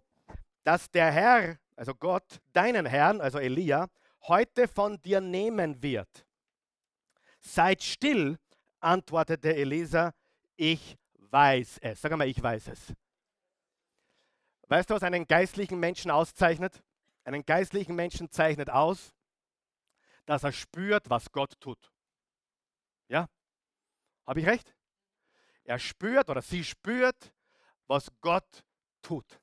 [0.62, 3.88] dass der Herr, also Gott, deinen Herrn, also Elia,
[4.29, 6.25] heute von dir nehmen wird?
[7.40, 8.38] Seid still,
[8.81, 10.14] antwortete Elisa,
[10.57, 10.96] ich
[11.32, 12.00] weiß es.
[12.00, 12.92] Sag mal, ich weiß es.
[14.68, 16.82] Weißt du, was einen geistlichen Menschen auszeichnet?
[17.24, 19.14] Einen geistlichen Menschen zeichnet aus,
[20.26, 21.92] dass er spürt, was Gott tut.
[23.08, 23.28] Ja?
[24.26, 24.74] Habe ich recht?
[25.64, 27.32] Er spürt oder sie spürt,
[27.86, 28.64] was Gott
[29.02, 29.40] tut.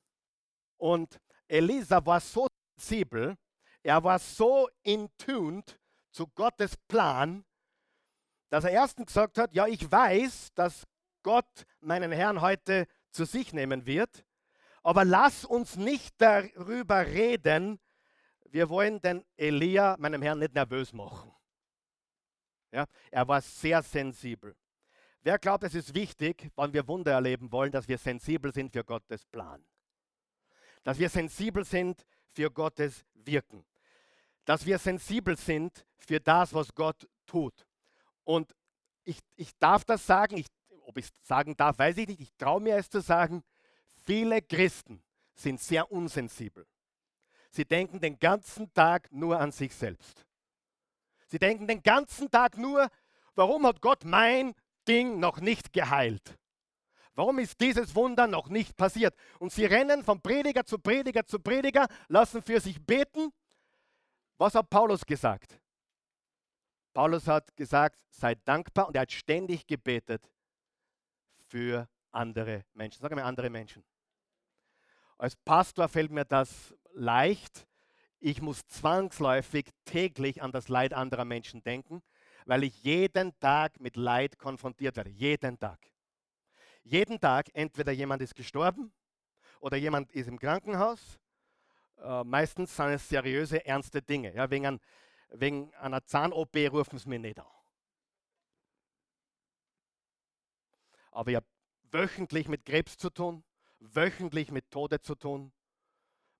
[0.76, 3.36] Und Elisa war so sensibel,
[3.82, 5.78] er war so in tuned
[6.10, 7.44] zu Gottes Plan,
[8.50, 10.86] dass er erstens gesagt hat, ja, ich weiß, dass
[11.22, 14.24] Gott meinen Herrn heute zu sich nehmen wird,
[14.82, 17.80] aber lass uns nicht darüber reden,
[18.50, 21.32] wir wollen den Elia, meinem Herrn, nicht nervös machen.
[22.72, 24.56] Ja, er war sehr sensibel.
[25.22, 28.84] Wer glaubt, es ist wichtig, wenn wir Wunder erleben wollen, dass wir sensibel sind für
[28.84, 29.64] Gottes Plan?
[30.82, 33.64] Dass wir sensibel sind für Gottes Wirken.
[34.44, 37.66] Dass wir sensibel sind für das, was Gott tut.
[38.24, 38.54] Und
[39.04, 40.46] ich, ich darf das sagen, ich,
[40.90, 43.44] ob ich es sagen darf, weiß ich nicht, ich traue mir es zu sagen,
[44.04, 45.00] viele Christen
[45.34, 46.66] sind sehr unsensibel.
[47.50, 50.26] Sie denken den ganzen Tag nur an sich selbst.
[51.28, 52.88] Sie denken den ganzen Tag nur,
[53.36, 54.52] warum hat Gott mein
[54.88, 56.36] Ding noch nicht geheilt?
[57.14, 59.14] Warum ist dieses Wunder noch nicht passiert?
[59.38, 63.30] Und sie rennen von Prediger zu Prediger zu Prediger, lassen für sich beten.
[64.38, 65.60] Was hat Paulus gesagt?
[66.92, 70.28] Paulus hat gesagt, sei dankbar und er hat ständig gebetet
[71.50, 73.00] für andere Menschen.
[73.02, 73.84] Sag mal andere Menschen.
[75.18, 77.66] Als Pastor fällt mir das leicht.
[78.20, 82.02] Ich muss zwangsläufig täglich an das Leid anderer Menschen denken,
[82.46, 85.10] weil ich jeden Tag mit Leid konfrontiert werde.
[85.10, 85.78] Jeden Tag.
[86.82, 88.92] Jeden Tag entweder jemand ist gestorben
[89.60, 91.18] oder jemand ist im Krankenhaus.
[91.98, 94.34] Äh, meistens sind es seriöse, ernste Dinge.
[94.34, 94.80] Ja, wegen, ein,
[95.30, 97.46] wegen einer Zahn-OP rufen sie mir nicht an.
[101.10, 101.46] Aber ich habe
[101.90, 103.44] wöchentlich mit Krebs zu tun,
[103.78, 105.52] wöchentlich mit Tode zu tun.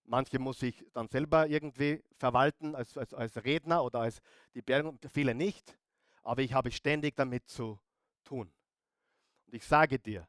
[0.05, 4.21] Manche muss ich dann selber irgendwie verwalten als, als, als Redner oder als
[4.55, 5.79] die Bergung, viele nicht.
[6.23, 7.79] Aber ich habe ständig damit zu
[8.25, 8.53] tun.
[9.47, 10.29] Und ich sage dir,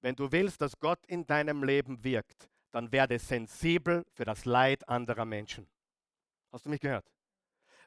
[0.00, 4.88] wenn du willst, dass Gott in deinem Leben wirkt, dann werde sensibel für das Leid
[4.88, 5.68] anderer Menschen.
[6.52, 7.10] Hast du mich gehört?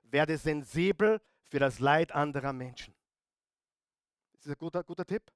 [0.04, 2.94] Werde sensibel für das Leid anderer Menschen.
[4.34, 5.32] Das ist ein guter, guter Tipp.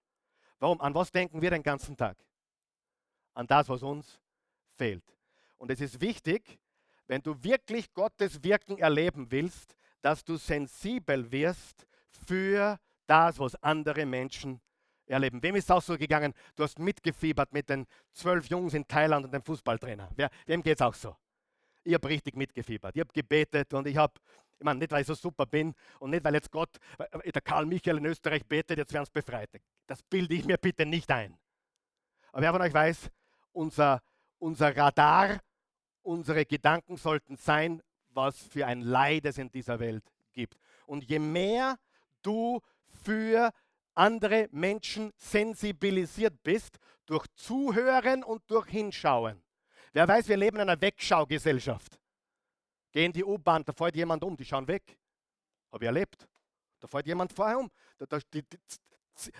[0.60, 0.80] Warum?
[0.82, 2.18] An was denken wir den ganzen Tag?
[3.34, 4.20] An das, was uns
[4.78, 5.04] fehlt.
[5.58, 6.60] Und es ist wichtig,
[7.08, 11.86] wenn du wirklich Gottes Wirken erleben willst, dass du sensibel wirst
[12.28, 14.62] für das, was andere Menschen
[15.06, 15.42] erleben.
[15.44, 16.34] Wem ist es auch so gegangen?
[16.56, 20.10] Du hast mitgefiebert mit den zwölf Jungs in Thailand und dem Fußballtrainer.
[20.46, 21.16] Wem geht es auch so?
[21.86, 22.96] Ich habe richtig mitgefiebert.
[22.96, 24.14] Ich habe gebetet und ich habe,
[24.58, 27.66] ich meine, nicht weil ich so super bin und nicht weil jetzt Gott, der Karl
[27.66, 29.50] Michael in Österreich betet, jetzt werden es befreit.
[29.86, 31.38] Das bilde ich mir bitte nicht ein.
[32.32, 33.10] Aber wer von euch weiß,
[33.54, 34.02] unser,
[34.40, 35.40] unser Radar,
[36.02, 40.58] unsere Gedanken sollten sein, was für ein Leid es in dieser Welt gibt.
[40.88, 41.78] Und je mehr
[42.24, 42.62] du
[43.04, 43.52] für
[43.94, 49.45] andere Menschen sensibilisiert bist, durch Zuhören und durch Hinschauen.
[49.96, 51.98] Wer weiß, wir leben in einer Wegschaugesellschaft.
[52.92, 55.00] Gehen die U-Bahn, da fällt jemand um, die schauen weg.
[55.72, 56.28] Habe ich erlebt.
[56.82, 57.72] Da fällt jemand vorher um.
[57.98, 58.58] Da, da, die, die,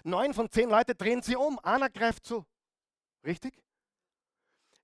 [0.06, 2.46] neun von zehn Leute drehen sie um, einer greift zu.
[3.26, 3.62] Richtig?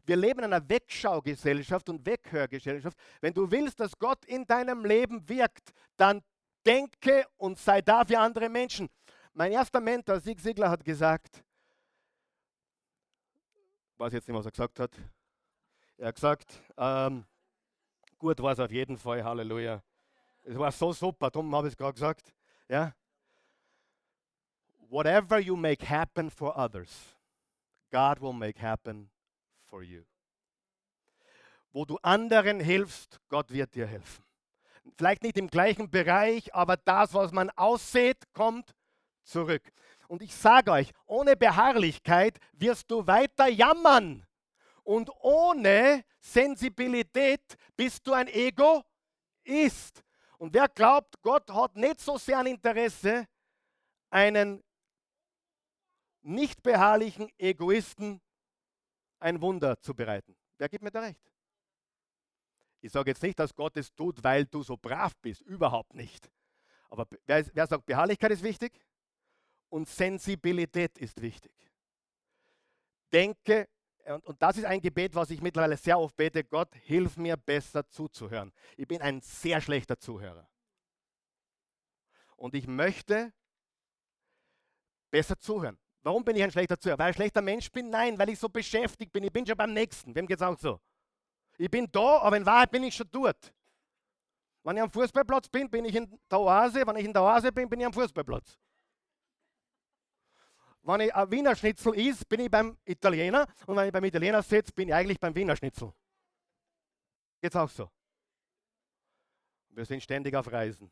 [0.06, 2.98] Wir leben in einer Wegschaugesellschaft und Weghörgesellschaft.
[3.22, 6.22] Wenn du willst, dass Gott in deinem Leben wirkt, dann
[6.66, 8.90] denke und sei da für andere Menschen.
[9.32, 11.42] Mein erster Mentor, Sieg Sigler, hat gesagt,
[13.96, 14.92] weiß jetzt nicht, was er gesagt hat.
[16.02, 17.26] Er gesagt, ähm,
[18.18, 19.84] gut war es auf jeden Fall, Halleluja.
[20.42, 22.34] Es war so super, darum habe ich es gerade gesagt.
[22.68, 22.96] Ja?
[24.90, 27.16] Whatever you make happen for others,
[27.92, 29.12] God will make happen
[29.66, 30.02] for you.
[31.72, 34.26] Wo du anderen hilfst, Gott wird dir helfen.
[34.98, 38.74] Vielleicht nicht im gleichen Bereich, aber das, was man aussät, kommt
[39.22, 39.72] zurück.
[40.08, 44.26] Und ich sage euch, ohne Beharrlichkeit wirst du weiter jammern.
[44.92, 50.04] Und ohne Sensibilität bist du ein Egoist.
[50.38, 53.26] Und wer glaubt, Gott hat nicht so sehr ein Interesse,
[54.10, 54.62] einen
[56.22, 58.20] nicht beharrlichen Egoisten
[59.20, 60.36] ein Wunder zu bereiten?
[60.58, 61.32] Wer gibt mir da recht?
[62.82, 65.42] Ich sage jetzt nicht, dass Gott es tut, weil du so brav bist.
[65.44, 66.30] Überhaupt nicht.
[66.90, 68.74] Aber wer, wer sagt, Beharrlichkeit ist wichtig?
[69.72, 71.54] und Sensibilität ist wichtig.
[73.12, 73.68] Denke,
[74.06, 77.38] und, und, das ist ein Gebet, was ich mittlerweile sehr oft bete, Gott, hilf mir
[77.38, 78.52] besser zuzuhören.
[78.78, 80.48] Ich bin ein sehr schlechter Zuhörer.
[82.36, 83.34] Und ich möchte
[85.12, 85.78] besser zuhören.
[86.04, 86.98] Warum bin ich ein schlechter Zuhörer?
[86.98, 87.90] Weil ich ein schlechter Mensch bin?
[87.90, 89.24] Nein, weil ich so beschäftigt bin.
[89.24, 90.16] Ich bin schon beim Nächsten.
[90.16, 90.80] Wem geht es auch so?
[91.58, 93.54] Ich bin da, aber in Wahrheit bin ich schon dort.
[94.64, 96.86] Wenn ich am Fußballplatz bin, bin ich in der Oase.
[96.86, 98.58] Wenn ich in der Oase bin, bin ich am Fußballplatz.
[100.84, 104.42] Wenn ich ein Wiener Schnitzel is, bin ich beim Italiener und wenn ich beim Italiener
[104.42, 105.94] sitze, bin ich eigentlich beim Wiener Schnitzel.
[107.40, 107.90] Geht's auch so?
[109.70, 110.92] Wir sind ständig auf Reisen.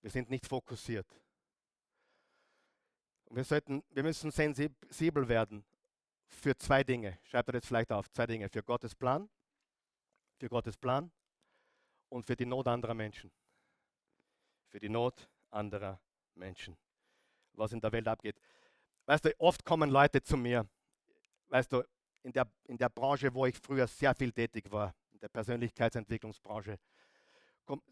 [0.00, 1.06] Wir sind nicht fokussiert.
[3.30, 5.64] wir, sollten, wir müssen sensibel werden
[6.26, 7.18] für zwei Dinge.
[7.22, 8.10] Schreibt ihr jetzt vielleicht auf.
[8.10, 8.48] Zwei Dinge.
[8.48, 9.28] Für Gottes Plan,
[10.38, 11.10] für Gottes Plan
[12.08, 13.30] und für die Not anderer Menschen.
[14.68, 16.00] Für die Not anderer
[16.34, 16.76] Menschen.
[17.54, 18.40] Was in der Welt abgeht.
[19.06, 20.68] Weißt du, oft kommen Leute zu mir,
[21.48, 21.82] weißt du,
[22.22, 26.78] in der, in der Branche, wo ich früher sehr viel tätig war, in der Persönlichkeitsentwicklungsbranche,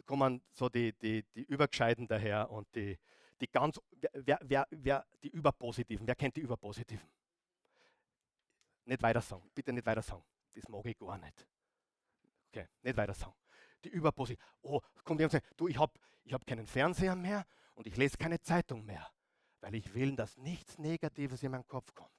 [0.06, 2.98] kommen so die, die, die Übergescheiden daher und die,
[3.40, 3.80] die ganz,
[4.12, 7.08] wer, wer, wer, die Überpositiven, wer kennt die Überpositiven?
[8.84, 11.46] Nicht weiter sagen, bitte nicht weiter sagen, das mag ich gar nicht.
[12.48, 13.34] Okay, nicht weiter sagen.
[13.84, 15.92] Die Überpositiven, oh, kommt jemand und sagt, du, ich habe
[16.24, 19.10] ich hab keinen Fernseher mehr und ich lese keine Zeitung mehr
[19.60, 22.10] weil ich will, dass nichts Negatives in meinen Kopf kommt.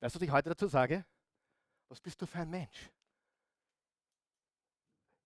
[0.00, 1.04] Weißt du, was ich heute dazu sage?
[1.88, 2.90] Was bist du für ein Mensch?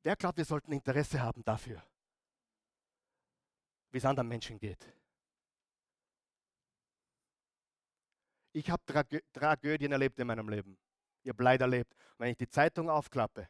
[0.03, 1.83] Wer glaubt, wir sollten Interesse haben dafür,
[3.91, 4.87] wie es anderen Menschen geht?
[8.53, 10.79] Ich habe Tragö Tragödien erlebt in meinem Leben.
[11.23, 11.95] Ich habe Leid erlebt.
[12.17, 13.49] wenn ich die Zeitung aufklappe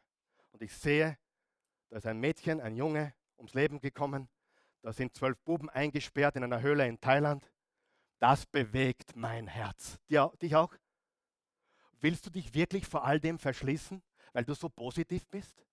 [0.51, 1.17] und ich sehe,
[1.89, 4.29] da ist ein Mädchen, ein Junge ums Leben gekommen,
[4.81, 7.51] da sind zwölf Buben eingesperrt in einer Höhle in Thailand.
[8.19, 9.99] Das bewegt mein Herz.
[10.41, 10.73] dich auch?
[12.01, 14.01] Willst du dich wirklich vor all dem verschließen,
[14.33, 15.65] weil du so positiv bist?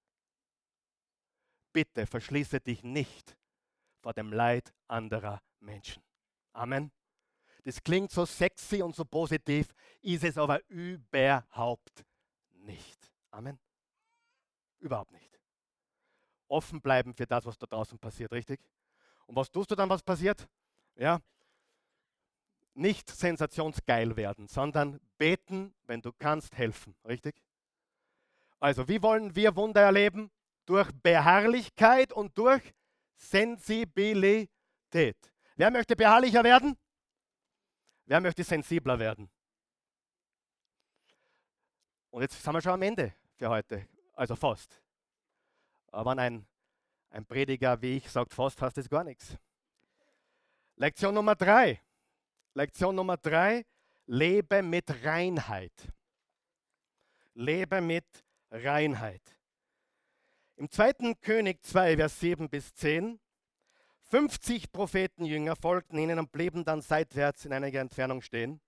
[1.72, 3.36] Bitte verschließe dich nicht
[4.00, 6.02] vor dem Leid anderer Menschen.
[6.52, 6.90] Amen.
[7.64, 12.04] Das klingt so sexy und so positiv, ist es aber überhaupt
[12.52, 13.12] nicht.
[13.30, 13.58] Amen.
[14.78, 15.40] Überhaupt nicht.
[16.48, 18.60] Offen bleiben für das, was da draußen passiert, richtig?
[19.26, 20.48] Und was tust du dann, was passiert?
[20.94, 21.20] Ja,
[22.76, 26.94] nicht sensationsgeil werden, sondern beten, wenn du kannst, helfen.
[27.06, 27.42] Richtig?
[28.60, 30.30] Also, wie wollen wir Wunder erleben?
[30.66, 32.62] Durch Beharrlichkeit und durch
[33.16, 34.50] Sensibilität.
[35.56, 36.76] Wer möchte beharrlicher werden?
[38.04, 39.30] Wer möchte sensibler werden?
[42.10, 43.88] Und jetzt sind wir schon am Ende für heute.
[44.14, 44.82] Also fast.
[45.92, 46.46] Aber ein
[47.16, 49.36] ein Prediger wie ich sagt fast fast ist gar nichts.
[50.76, 51.80] Lektion Nummer drei.
[52.52, 53.64] Lektion Nummer drei.
[54.04, 55.72] Lebe mit Reinheit.
[57.32, 58.04] Lebe mit
[58.50, 59.22] Reinheit.
[60.56, 61.14] Im 2.
[61.20, 63.18] König 2, Vers 7 bis 10.
[64.10, 68.60] 50 Prophetenjünger folgten ihnen und blieben dann seitwärts in einiger Entfernung stehen.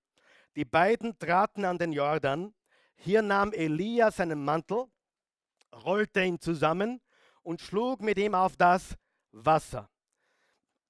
[0.56, 2.54] Die beiden traten an den Jordan.
[2.96, 4.86] Hier nahm Elia seinen Mantel,
[5.84, 7.00] rollte ihn zusammen
[7.42, 8.96] und schlug mit ihm auf das
[9.32, 9.88] Wasser.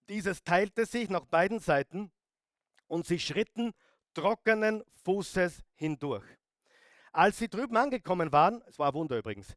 [0.09, 2.11] Dieses teilte sich nach beiden Seiten
[2.87, 3.73] und sie schritten
[4.15, 6.25] trockenen Fußes hindurch.
[7.13, 9.55] Als sie drüben angekommen waren, es war ein Wunder übrigens,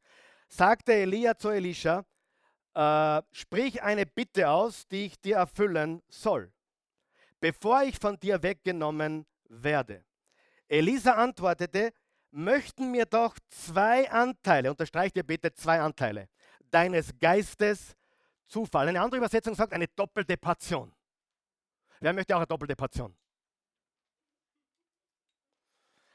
[0.48, 2.06] sagte Elia zu Elisha,
[2.74, 6.52] äh, sprich eine Bitte aus, die ich dir erfüllen soll,
[7.40, 10.04] bevor ich von dir weggenommen werde.
[10.68, 11.94] Elisa antwortete,
[12.32, 16.30] möchten mir doch zwei Anteile, unterstreicht ihr bitte zwei Anteile,
[16.72, 17.96] deines Geistes
[18.48, 18.88] Zufall.
[18.88, 20.92] Eine andere Übersetzung sagt eine doppelte Portion.
[22.00, 23.16] Wer möchte auch eine doppelte Portion?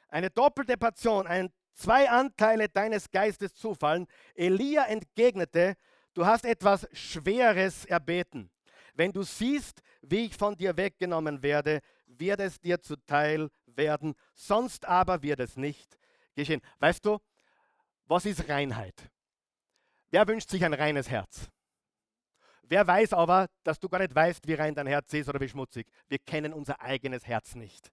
[0.09, 4.07] Eine doppelte Portion, ein, zwei Anteile deines Geistes zufallen.
[4.35, 5.77] Elia entgegnete,
[6.15, 8.51] du hast etwas Schweres erbeten.
[8.95, 14.87] Wenn du siehst, wie ich von dir weggenommen werde, wird es dir zuteil werden, sonst
[14.87, 15.99] aber wird es nicht
[16.35, 16.63] geschehen.
[16.79, 17.19] Weißt du,
[18.07, 19.11] was ist Reinheit?
[20.11, 21.49] Wer wünscht sich ein reines Herz?
[22.63, 25.49] Wer weiß aber, dass du gar nicht weißt, wie rein dein Herz ist oder wie
[25.49, 25.87] schmutzig?
[26.09, 27.93] Wir kennen unser eigenes Herz nicht.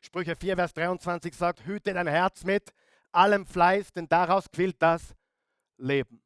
[0.00, 2.72] Sprüche 4, Vers 23 sagt, hüte dein Herz mit
[3.12, 5.14] allem Fleiß, denn daraus quillt das
[5.76, 6.22] Leben.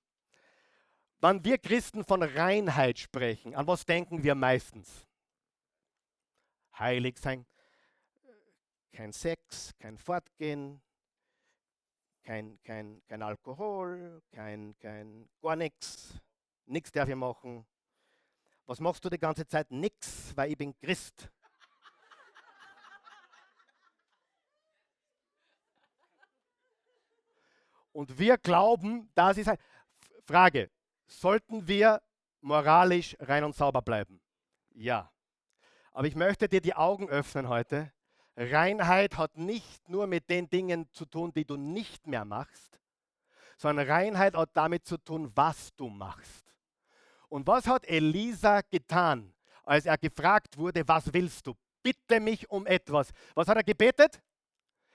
[1.21, 5.07] Wenn wir Christen von Reinheit sprechen, an was denken wir meistens?
[6.79, 7.47] Heilig sein,
[8.93, 10.83] kein Sex, kein Fortgehen,
[12.23, 16.15] kein, kein, kein Alkohol, kein, kein, gar nichts,
[16.67, 17.67] nichts darf ich machen.
[18.67, 19.71] Was machst du die ganze Zeit?
[19.71, 21.29] Nix, weil ich bin Christ.
[27.93, 29.59] Und wir glauben, das ist ein.
[30.25, 30.71] Frage:
[31.07, 32.01] Sollten wir
[32.41, 34.21] moralisch rein und sauber bleiben?
[34.71, 35.13] Ja.
[35.93, 37.93] Aber ich möchte dir die Augen öffnen heute.
[38.37, 42.81] Reinheit hat nicht nur mit den Dingen zu tun, die du nicht mehr machst,
[43.59, 46.55] sondern Reinheit hat damit zu tun, was du machst.
[47.29, 51.55] Und was hat Elisa getan, als er gefragt wurde, was willst du?
[51.83, 53.11] Bitte mich um etwas.
[53.35, 54.21] Was hat er gebetet?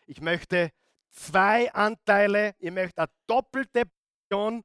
[0.06, 0.72] Ich möchte
[1.12, 3.84] zwei Anteile, ich möchte eine doppelte
[4.30, 4.64] Portion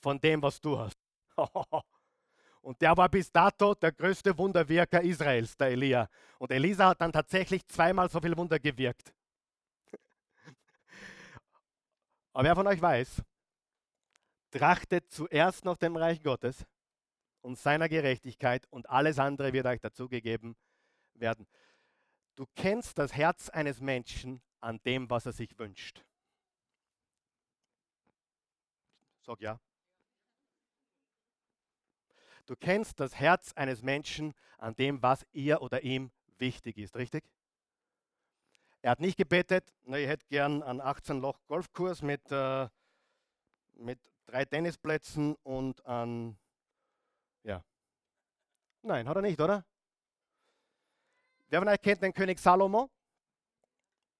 [0.00, 0.98] von dem, was du hast.
[2.62, 6.08] Und der war bis dato der größte Wunderwirker Israels, der Elia.
[6.38, 9.14] Und Elisa hat dann tatsächlich zweimal so viel Wunder gewirkt.
[12.32, 13.22] Aber wer von euch weiß,
[14.50, 16.66] trachtet zuerst nach dem Reich Gottes
[17.40, 20.56] und seiner Gerechtigkeit und alles andere wird euch dazugegeben
[21.14, 21.46] werden.
[22.36, 26.04] Du kennst das Herz eines Menschen an dem, was er sich wünscht.
[29.22, 29.60] Sag ja.
[32.50, 37.22] Du kennst das Herz eines Menschen an dem, was ihr oder ihm wichtig ist, richtig?
[38.82, 42.68] Er hat nicht gebetet, na, ich hätte gern einen 18-Loch-Golfkurs mit, äh,
[43.74, 46.36] mit drei Tennisplätzen und an,
[47.44, 47.62] ja.
[48.82, 49.64] Nein, hat er nicht, oder?
[51.50, 52.90] Wer von euch kennt den König Salomo?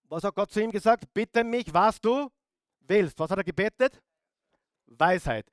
[0.05, 1.13] Was hat Gott zu ihm gesagt?
[1.13, 2.31] Bitte mich, was du
[2.79, 3.19] willst.
[3.19, 4.01] Was hat er gebetet?
[4.87, 5.51] Weisheit.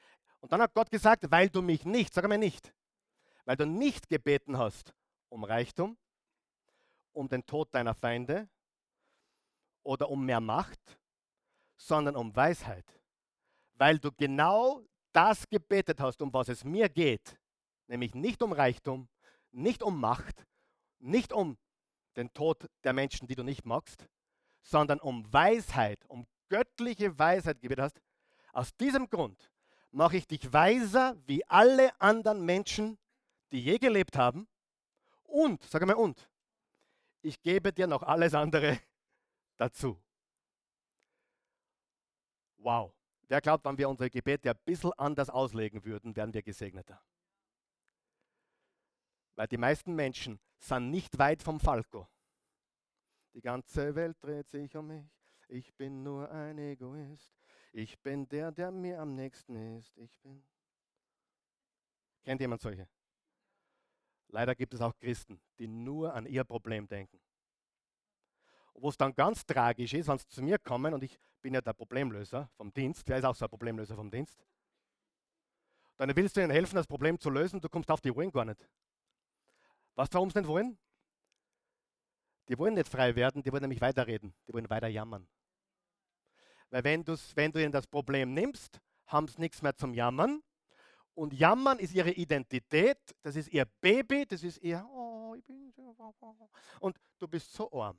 [0.47, 2.73] Und dann hat Gott gesagt, weil du mich nicht, sag mir nicht,
[3.43, 4.93] weil du nicht gebeten hast
[5.27, 5.97] um Reichtum,
[7.11, 8.47] um den Tod deiner Feinde
[9.83, 10.79] oder um mehr Macht,
[11.75, 12.85] sondern um Weisheit.
[13.73, 17.37] Weil du genau das gebetet hast, um was es mir geht,
[17.87, 19.09] nämlich nicht um Reichtum,
[19.51, 20.45] nicht um Macht,
[20.99, 21.57] nicht um
[22.15, 24.07] den Tod der Menschen, die du nicht magst,
[24.61, 28.01] sondern um Weisheit, um göttliche Weisheit gebetet hast.
[28.53, 29.51] Aus diesem Grund
[29.97, 32.99] mache ich dich weiser wie alle anderen Menschen,
[33.51, 34.47] die je gelebt haben.
[35.23, 36.29] Und, sag mal und,
[37.21, 38.79] ich gebe dir noch alles andere
[39.57, 39.99] dazu.
[42.57, 42.93] Wow.
[43.27, 47.01] Wer glaubt, wenn wir unsere Gebete ein bisschen anders auslegen würden, wären wir gesegneter.
[49.35, 52.07] Weil die meisten Menschen sind nicht weit vom Falco.
[53.33, 55.11] Die ganze Welt dreht sich um mich.
[55.47, 57.36] Ich bin nur ein Egoist.
[57.77, 59.95] Ich bin der, der mir am nächsten ist.
[59.99, 60.43] Ich bin.
[62.23, 62.87] Kennt jemand solche?
[64.29, 67.19] Leider gibt es auch Christen, die nur an ihr Problem denken.
[68.73, 71.61] Wo es dann ganz tragisch ist, wenn sie zu mir kommen und ich bin ja
[71.61, 73.07] der Problemlöser vom Dienst.
[73.07, 74.43] Wer ist auch so ein Problemlöser vom Dienst?
[75.97, 78.45] Dann willst du ihnen helfen, das Problem zu lösen, du kommst auf die wollen gar
[78.45, 78.67] nicht.
[79.93, 80.79] Was warum sie nicht wollen?
[82.47, 85.27] Die wollen nicht frei werden, die wollen nämlich weiterreden, die wollen weiter jammern.
[86.69, 90.41] Weil wenn, wenn du ihnen das Problem nimmst, haben sie nichts mehr zum Jammern.
[91.13, 95.71] Und Jammern ist ihre Identität, das ist ihr Baby, das ist ihr, oh, ich bin
[95.71, 95.95] so,
[96.79, 97.97] und du bist so arm.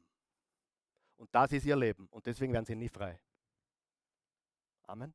[1.16, 2.06] Und das ist ihr Leben.
[2.10, 3.20] Und deswegen werden sie nie frei.
[4.84, 5.12] Amen.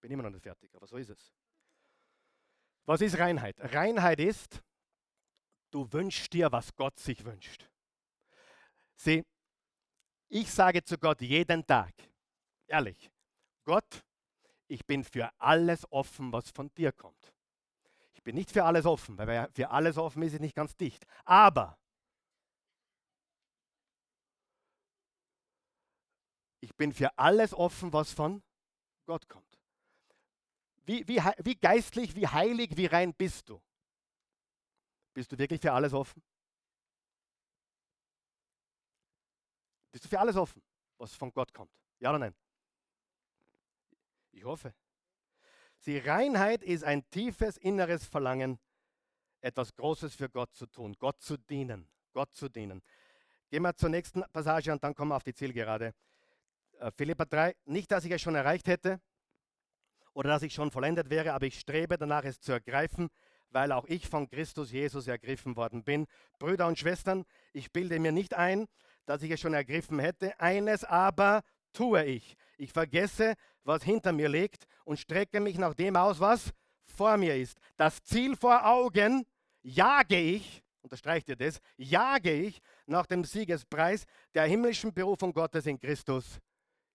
[0.00, 1.32] Bin immer noch nicht fertig, aber so ist es.
[2.84, 3.56] Was ist Reinheit?
[3.58, 4.62] Reinheit ist,
[5.70, 7.68] du wünschst dir, was Gott sich wünscht.
[8.96, 9.24] Sieh,
[10.28, 11.92] ich sage zu Gott jeden Tag,
[12.72, 13.10] ehrlich,
[13.64, 14.04] Gott,
[14.66, 17.32] ich bin für alles offen, was von dir kommt.
[18.14, 21.04] Ich bin nicht für alles offen, weil für alles offen ist es nicht ganz dicht.
[21.24, 21.78] Aber
[26.60, 28.42] ich bin für alles offen, was von
[29.06, 29.58] Gott kommt.
[30.84, 33.60] Wie, wie, wie geistlich, wie heilig, wie rein bist du?
[35.14, 36.22] Bist du wirklich für alles offen?
[39.92, 40.62] Bist du für alles offen,
[40.98, 41.70] was von Gott kommt?
[42.00, 42.34] Ja oder nein?
[44.32, 44.74] Ich hoffe.
[45.86, 48.58] Die Reinheit ist ein tiefes inneres Verlangen,
[49.40, 52.82] etwas Großes für Gott zu tun, Gott zu dienen, Gott zu dienen.
[53.50, 55.92] Gehen wir zur nächsten Passage und dann kommen wir auf die Zielgerade.
[56.78, 59.00] Äh, Philippa 3, nicht, dass ich es schon erreicht hätte
[60.14, 63.08] oder dass ich schon vollendet wäre, aber ich strebe danach, es zu ergreifen,
[63.50, 66.06] weil auch ich von Christus Jesus ergriffen worden bin.
[66.38, 68.66] Brüder und Schwestern, ich bilde mir nicht ein,
[69.04, 70.38] dass ich es schon ergriffen hätte.
[70.40, 72.36] Eines aber tue ich.
[72.56, 73.34] Ich vergesse,
[73.64, 76.52] was hinter mir liegt und strecke mich nach dem aus, was
[76.84, 77.58] vor mir ist.
[77.76, 79.24] Das Ziel vor Augen
[79.62, 84.04] jage ich, unterstreicht ihr das, jage ich nach dem Siegespreis
[84.34, 86.40] der himmlischen Berufung Gottes in Christus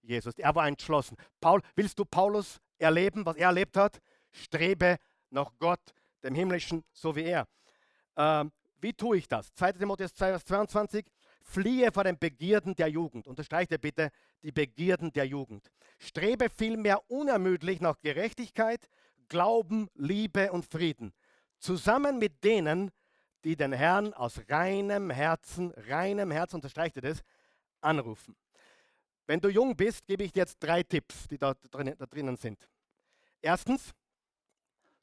[0.07, 0.34] Jesus.
[0.38, 1.18] Er war entschlossen.
[1.41, 3.99] Paul, willst du Paulus erleben, was er erlebt hat?
[4.32, 4.97] Strebe
[5.30, 5.82] nach Gott,
[6.24, 7.47] dem Himmlischen, so wie er.
[8.15, 9.53] Ähm, wie tue ich das?
[9.53, 9.74] 2.
[9.74, 11.05] Timotheus 2, Vers 22.
[11.43, 13.28] Fliehe vor den Begierden der Jugend.
[13.28, 14.09] Unterstreicht ihr bitte
[14.43, 15.71] die Begierden der Jugend.
[15.99, 18.88] Strebe vielmehr unermüdlich nach Gerechtigkeit,
[19.29, 21.13] Glauben, Liebe und Frieden.
[21.59, 22.91] Zusammen mit denen,
[23.43, 27.21] die den Herrn aus reinem Herzen, reinem Herzen, unterstreicht das,
[27.81, 28.35] anrufen.
[29.25, 32.69] Wenn du jung bist, gebe ich dir jetzt drei Tipps, die da, da drinnen sind.
[33.41, 33.93] Erstens,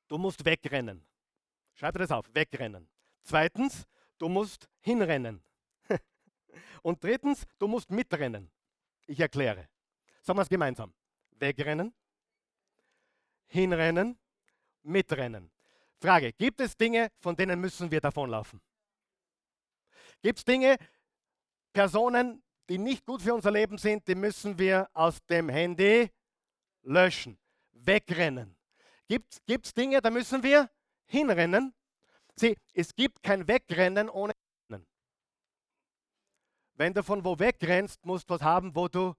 [0.08, 1.06] du musst wegrennen.
[1.74, 2.88] Schreib dir das auf, wegrennen.
[3.22, 3.84] Zweitens,
[4.18, 5.42] du musst hinrennen.
[6.82, 8.50] Und drittens, du musst mitrennen.
[9.06, 9.68] Ich erkläre.
[10.22, 10.94] Sagen wir es gemeinsam.
[11.32, 11.94] Wegrennen,
[13.46, 14.18] hinrennen,
[14.82, 15.50] mitrennen.
[16.00, 18.60] Frage, gibt es Dinge, von denen müssen wir davonlaufen?
[20.22, 20.76] Gibt es Dinge,
[21.72, 26.10] Personen, die nicht gut für unser Leben sind, die müssen wir aus dem Handy
[26.82, 27.38] löschen,
[27.72, 28.56] wegrennen.
[29.08, 30.70] Gibt es Dinge, da müssen wir
[31.06, 31.74] hinrennen?
[32.36, 34.32] Sieh, es gibt kein Wegrennen ohne.
[36.74, 39.14] Wenn du von wo wegrennst, musst du was haben, wo du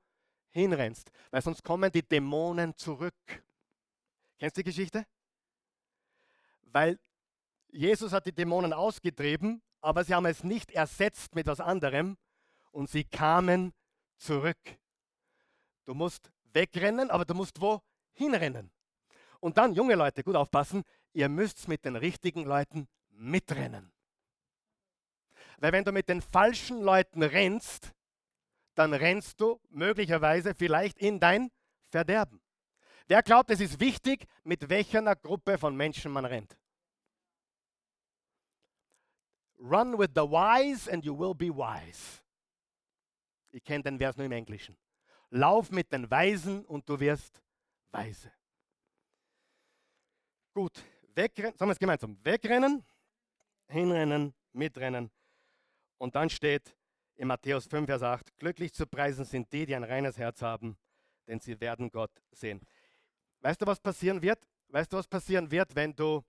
[0.51, 3.13] hinrennst, weil sonst kommen die Dämonen zurück.
[4.37, 5.05] Kennst du die Geschichte?
[6.63, 6.99] Weil
[7.69, 12.17] Jesus hat die Dämonen ausgetrieben, aber sie haben es nicht ersetzt mit was anderem
[12.71, 13.73] und sie kamen
[14.17, 14.57] zurück.
[15.85, 17.81] Du musst wegrennen, aber du musst wo
[18.13, 18.71] hinrennen.
[19.39, 20.83] Und dann, junge Leute, gut aufpassen,
[21.13, 23.94] ihr müsst mit den richtigen Leuten mitrennen.
[25.59, 27.93] Weil wenn du mit den falschen Leuten rennst,
[28.75, 31.49] dann rennst du möglicherweise vielleicht in dein
[31.83, 32.41] Verderben.
[33.07, 36.57] Wer glaubt, es ist wichtig, mit welcher Gruppe von Menschen man rennt?
[39.59, 42.21] Run with the wise and you will be wise.
[43.51, 44.77] Ich kenne den Vers nur im Englischen.
[45.29, 47.41] Lauf mit den Weisen und du wirst
[47.91, 48.31] weise.
[50.53, 50.83] Gut,
[51.13, 52.83] wegrennen, sagen wir es gemeinsam, wegrennen,
[53.67, 55.11] hinrennen, mitrennen.
[55.97, 56.75] Und dann steht
[57.15, 60.77] in Matthäus 5, Vers 8, glücklich zu preisen sind die, die ein reines Herz haben,
[61.27, 62.61] denn sie werden Gott sehen.
[63.41, 64.39] Weißt du, was passieren wird?
[64.69, 66.23] Weißt du, was passieren wird, wenn du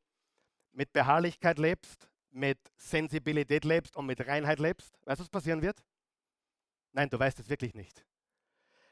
[0.73, 4.95] mit Beharrlichkeit lebst, mit Sensibilität lebst und mit Reinheit lebst?
[5.05, 5.83] Weißt du, was passieren wird?
[6.93, 8.07] Nein, du weißt es wirklich nicht.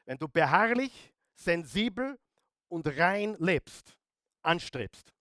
[0.05, 2.19] Wenn du beharrlich, sensibel
[2.67, 3.97] und rein lebst,
[4.41, 5.13] anstrebst,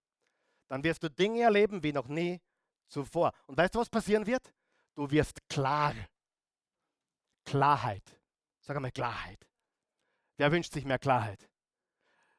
[0.68, 2.40] dann wirst du Dinge erleben wie noch nie
[2.88, 3.32] zuvor.
[3.46, 4.52] Und weißt du, was passieren wird?
[4.94, 5.94] Du wirst klar.
[7.44, 8.20] Klarheit.
[8.60, 9.46] Sag einmal Klarheit.
[10.36, 11.48] Wer wünscht sich mehr Klarheit?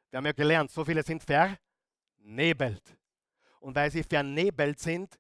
[0.10, 2.98] Wir haben ja gelernt, so viele sind vernebelt.
[3.60, 5.20] Und weil sie vernebelt sind,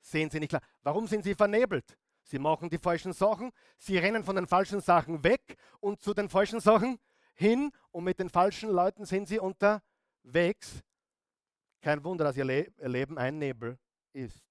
[0.00, 0.62] sehen sie nicht klar.
[0.82, 1.98] Warum sind sie vernebelt?
[2.22, 6.28] Sie machen die falschen Sachen, sie rennen von den falschen Sachen weg und zu den
[6.28, 6.98] falschen Sachen
[7.34, 10.82] hin und mit den falschen Leuten sind sie unterwegs.
[11.80, 13.78] Kein Wunder, dass ihr Leben ein Nebel
[14.12, 14.47] ist.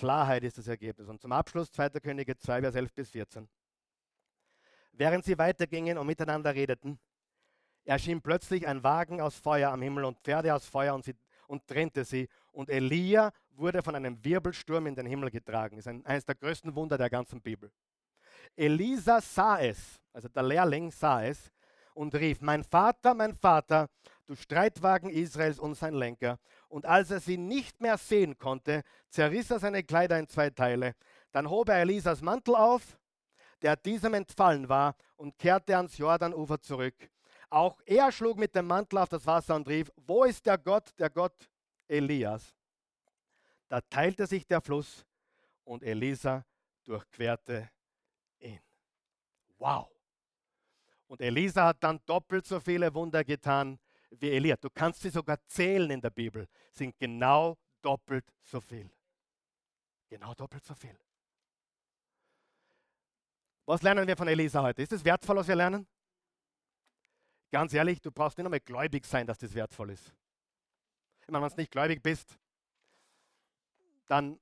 [0.00, 1.08] Klarheit ist das Ergebnis.
[1.08, 1.90] Und zum Abschluss 2.
[2.00, 3.46] Könige 2, Vers 11 bis 14.
[4.92, 6.98] Während sie weitergingen und miteinander redeten,
[7.84, 11.14] erschien plötzlich ein Wagen aus Feuer am Himmel und Pferde aus Feuer und, sie,
[11.48, 12.30] und trennte sie.
[12.50, 15.76] Und Elia wurde von einem Wirbelsturm in den Himmel getragen.
[15.76, 17.70] Das ist ein, eines der größten Wunder der ganzen Bibel.
[18.56, 21.52] Elisa sah es, also der Lehrling sah es
[21.94, 23.88] und rief, mein Vater, mein Vater,
[24.26, 26.38] du Streitwagen Israels und sein Lenker.
[26.68, 30.94] Und als er sie nicht mehr sehen konnte, zerriss er seine Kleider in zwei Teile.
[31.32, 32.98] Dann hob er Elisas Mantel auf,
[33.62, 37.10] der diesem entfallen war, und kehrte ans Jordanufer zurück.
[37.50, 40.92] Auch er schlug mit dem Mantel auf das Wasser und rief, wo ist der Gott,
[40.98, 41.50] der Gott
[41.88, 42.54] Elias?
[43.68, 45.04] Da teilte sich der Fluss
[45.64, 46.44] und Elisa
[46.84, 47.70] durchquerte
[48.38, 48.60] ihn.
[49.58, 49.88] Wow.
[51.10, 53.80] Und Elisa hat dann doppelt so viele Wunder getan
[54.10, 54.54] wie Elia.
[54.54, 58.88] Du kannst sie sogar zählen in der Bibel, sind genau doppelt so viel.
[60.08, 60.96] Genau doppelt so viel.
[63.66, 64.82] Was lernen wir von Elisa heute?
[64.82, 65.84] Ist es wertvoll, was wir lernen?
[67.50, 70.14] Ganz ehrlich, du brauchst nicht einmal gläubig sein, dass das wertvoll ist.
[71.22, 72.38] Ich meine, wenn du nicht gläubig bist,
[74.06, 74.38] dann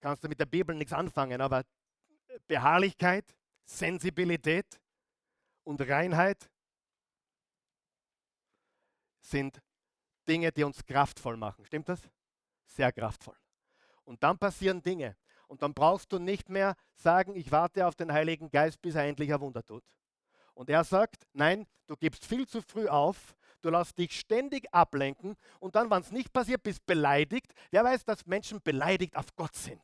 [0.00, 1.66] kannst du mit der Bibel nichts anfangen, aber
[2.46, 3.36] Beharrlichkeit,
[3.72, 4.80] Sensibilität
[5.64, 6.50] und Reinheit
[9.20, 9.62] sind
[10.28, 11.64] Dinge, die uns kraftvoll machen.
[11.64, 12.00] Stimmt das?
[12.66, 13.36] Sehr kraftvoll.
[14.04, 15.16] Und dann passieren Dinge.
[15.46, 19.04] Und dann brauchst du nicht mehr sagen, ich warte auf den Heiligen Geist, bis er
[19.04, 19.84] endlich ein Wunder tut.
[20.54, 25.36] Und er sagt, nein, du gibst viel zu früh auf, du lässt dich ständig ablenken
[25.60, 27.52] und dann, wenn es nicht passiert, bist beleidigt.
[27.70, 29.82] Wer weiß, dass Menschen beleidigt auf Gott sind?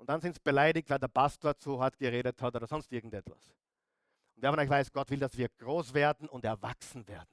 [0.00, 3.52] Und dann sind sie beleidigt, weil der Pastor zu hart geredet hat oder sonst irgendetwas.
[4.34, 7.28] Und wer von euch weiß, Gott will, dass wir groß werden und erwachsen werden.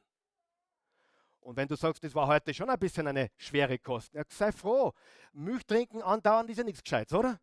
[1.40, 4.52] Und wenn du sagst, das war heute schon ein bisschen eine schwere Kost, ja, sei
[4.52, 4.92] froh.
[5.32, 7.40] Milch trinken andauernd ist ja nichts Gescheites, oder?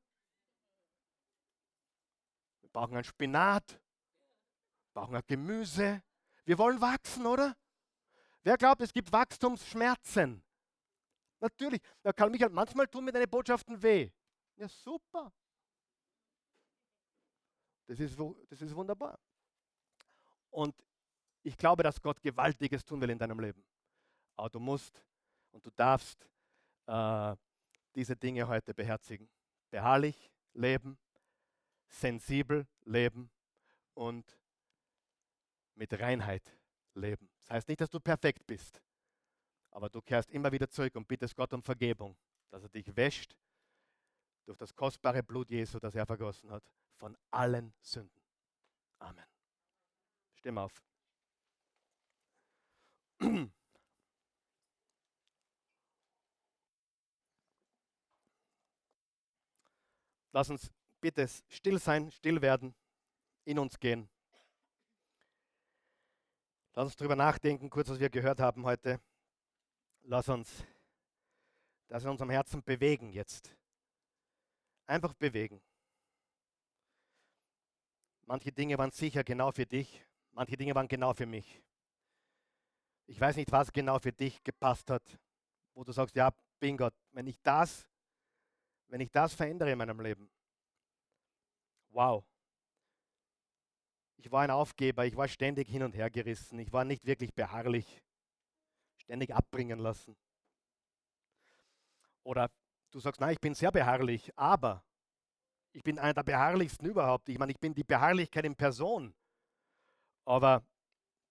[2.60, 6.02] Wir brauchen ein Spinat, wir brauchen ein Gemüse.
[6.44, 7.56] Wir wollen wachsen, oder?
[8.42, 10.44] Wer glaubt, es gibt Wachstumsschmerzen?
[11.40, 11.80] Natürlich.
[12.02, 14.10] Da kann mich halt manchmal tun mir deine Botschaften weh.
[14.56, 15.32] Ja, super.
[17.86, 19.18] Das ist, das ist wunderbar.
[20.50, 20.74] Und
[21.42, 23.64] ich glaube, dass Gott Gewaltiges tun will in deinem Leben.
[24.36, 25.04] Aber du musst
[25.50, 26.28] und du darfst
[26.86, 27.36] äh,
[27.94, 29.28] diese Dinge heute beherzigen.
[29.70, 30.98] Beharrlich leben,
[31.88, 33.30] sensibel leben
[33.94, 34.38] und
[35.74, 36.56] mit Reinheit
[36.94, 37.28] leben.
[37.40, 38.80] Das heißt nicht, dass du perfekt bist,
[39.70, 42.16] aber du kehrst immer wieder zurück und bittest Gott um Vergebung,
[42.50, 43.36] dass er dich wäscht
[44.44, 46.62] durch das kostbare Blut Jesu, das er vergossen hat,
[46.96, 48.22] von allen Sünden.
[48.98, 49.24] Amen.
[50.34, 50.82] Stimm auf.
[60.32, 60.70] Lass uns
[61.00, 62.74] bitte still sein, still werden,
[63.44, 64.10] in uns gehen.
[66.72, 69.00] Lass uns darüber nachdenken, kurz was wir gehört haben heute.
[70.02, 70.64] Lass uns
[71.86, 73.56] das in unserem Herzen bewegen jetzt.
[74.86, 75.60] Einfach bewegen.
[78.26, 80.04] Manche Dinge waren sicher genau für dich,
[80.34, 81.62] Manche Dinge waren genau für mich.
[83.06, 85.18] Ich weiß nicht, was genau für dich gepasst hat,
[85.74, 87.86] wo du sagst, ja, bin Gott, wenn ich das,
[88.88, 90.28] wenn ich das verändere in meinem Leben,
[91.90, 92.24] wow.
[94.16, 97.32] Ich war ein Aufgeber, ich war ständig hin und her gerissen, ich war nicht wirklich
[97.32, 98.02] beharrlich,
[98.96, 100.16] ständig abbringen lassen.
[102.24, 102.50] Oder
[102.94, 104.84] du sagst, nein, ich bin sehr beharrlich, aber
[105.72, 107.28] ich bin einer der beharrlichsten überhaupt.
[107.28, 109.12] Ich meine, ich bin die Beharrlichkeit in Person.
[110.24, 110.64] Aber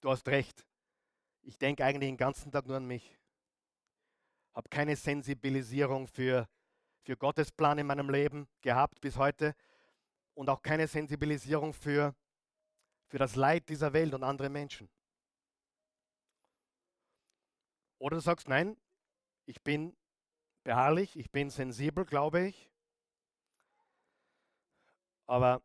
[0.02, 0.66] du hast recht.
[1.42, 3.18] Ich denke eigentlich den ganzen Tag nur an mich.
[4.54, 6.50] Habe keine Sensibilisierung für,
[7.04, 9.56] für Gottes Plan in meinem Leben gehabt bis heute
[10.34, 12.14] und auch keine Sensibilisierung für,
[13.08, 14.90] für das Leid dieser Welt und andere Menschen.
[18.00, 18.76] Oder du sagst, nein,
[19.46, 19.96] ich bin
[20.64, 22.70] beharrlich, ich bin sensibel, glaube ich.
[25.26, 25.62] Aber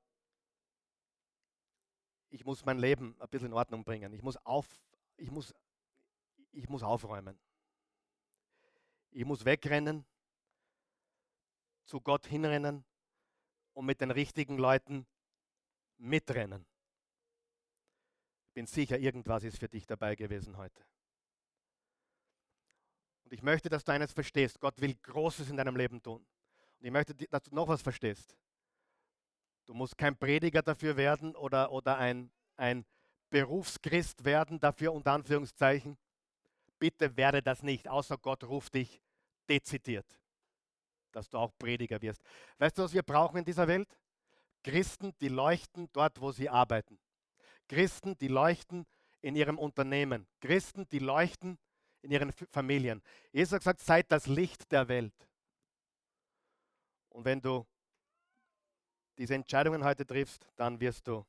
[2.30, 4.12] ich muss mein Leben ein bisschen in Ordnung bringen.
[4.12, 4.66] Ich muss, auf,
[5.16, 5.54] ich muss,
[6.52, 7.38] ich muss aufräumen.
[9.10, 10.04] Ich muss wegrennen,
[11.84, 12.84] zu Gott hinrennen
[13.72, 15.06] und mit den richtigen Leuten
[15.96, 16.66] mitrennen.
[18.48, 20.84] Ich bin sicher, irgendwas ist für dich dabei gewesen heute.
[23.28, 24.58] Und ich möchte, dass du eines verstehst.
[24.58, 26.24] Gott will Großes in deinem Leben tun.
[26.78, 28.34] Und ich möchte, dass du noch was verstehst.
[29.66, 32.86] Du musst kein Prediger dafür werden oder, oder ein, ein
[33.28, 35.98] Berufschrist werden dafür, unter Anführungszeichen.
[36.78, 38.98] Bitte werde das nicht, außer Gott ruft dich
[39.46, 40.06] dezidiert,
[41.12, 42.22] dass du auch Prediger wirst.
[42.56, 43.94] Weißt du, was wir brauchen in dieser Welt?
[44.64, 46.98] Christen, die leuchten dort, wo sie arbeiten.
[47.68, 48.86] Christen, die leuchten
[49.20, 50.26] in ihrem Unternehmen.
[50.40, 51.58] Christen, die leuchten
[52.02, 53.02] in ihren Familien.
[53.32, 55.14] Jesus hat gesagt, seid das Licht der Welt.
[57.10, 57.66] Und wenn du
[59.16, 61.26] diese Entscheidungen heute triffst, dann wirst du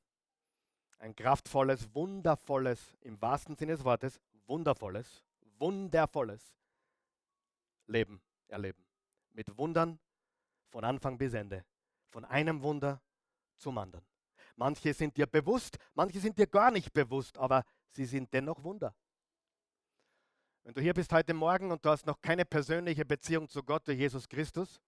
[0.99, 5.24] ein kraftvolles, wundervolles, im wahrsten Sinne des Wortes, wundervolles,
[5.57, 6.55] wundervolles
[7.88, 8.86] Leben erleben.
[9.32, 9.99] Mit Wundern
[10.70, 11.65] von Anfang bis Ende.
[12.09, 13.01] Von einem Wunder
[13.57, 14.05] zum anderen.
[14.55, 18.93] Manche sind dir bewusst, manche sind dir gar nicht bewusst, aber sie sind dennoch Wunder.
[20.64, 23.88] Wenn du hier bist heute Morgen und du hast noch keine persönliche Beziehung zu Gott,
[23.88, 24.82] durch Jesus Christus,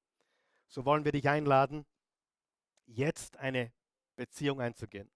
[0.67, 1.85] so wollen wir dich einladen,
[2.85, 3.71] jetzt eine
[4.15, 5.09] Beziehung einzugehen.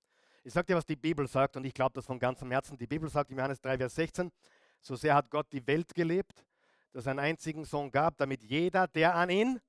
[0.43, 2.77] Ich sage dir, was die Bibel sagt und ich glaube das von ganzem Herzen.
[2.77, 4.31] Die Bibel sagt in Johannes 3, Vers 16,
[4.79, 6.45] so sehr hat Gott die Welt gelebt,
[6.93, 9.59] dass er einen einzigen Sohn gab, damit jeder, der an ihn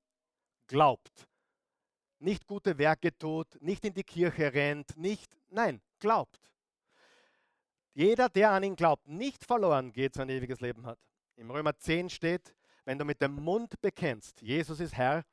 [0.67, 1.27] glaubt,
[2.19, 6.39] nicht gute Werke tut, nicht in die Kirche rennt, nicht, nein, glaubt.
[7.97, 10.99] Jeder, der an ihn glaubt, nicht verloren geht, sein ewiges Leben hat.
[11.35, 12.53] Im Römer 10 steht,
[12.85, 15.25] Wenn du mit dem Mund bekennst, Jesus ist Herr,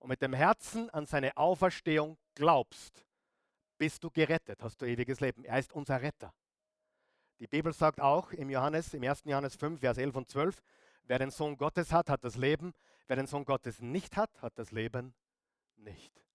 [0.00, 3.06] und mit dem Herzen an seine Auferstehung glaubst,
[3.78, 5.44] bist du gerettet, hast du ewiges Leben.
[5.44, 6.34] Er ist unser Retter.
[7.38, 9.22] Die Bibel sagt auch im Johannes, im 1.
[9.24, 10.58] Johannes 5, Vers 11 und 12,
[11.04, 12.72] wer den Sohn Gottes hat, hat das Leben.
[13.06, 15.14] Wer den Sohn Gottes nicht hat, hat das Leben
[15.76, 16.27] nicht.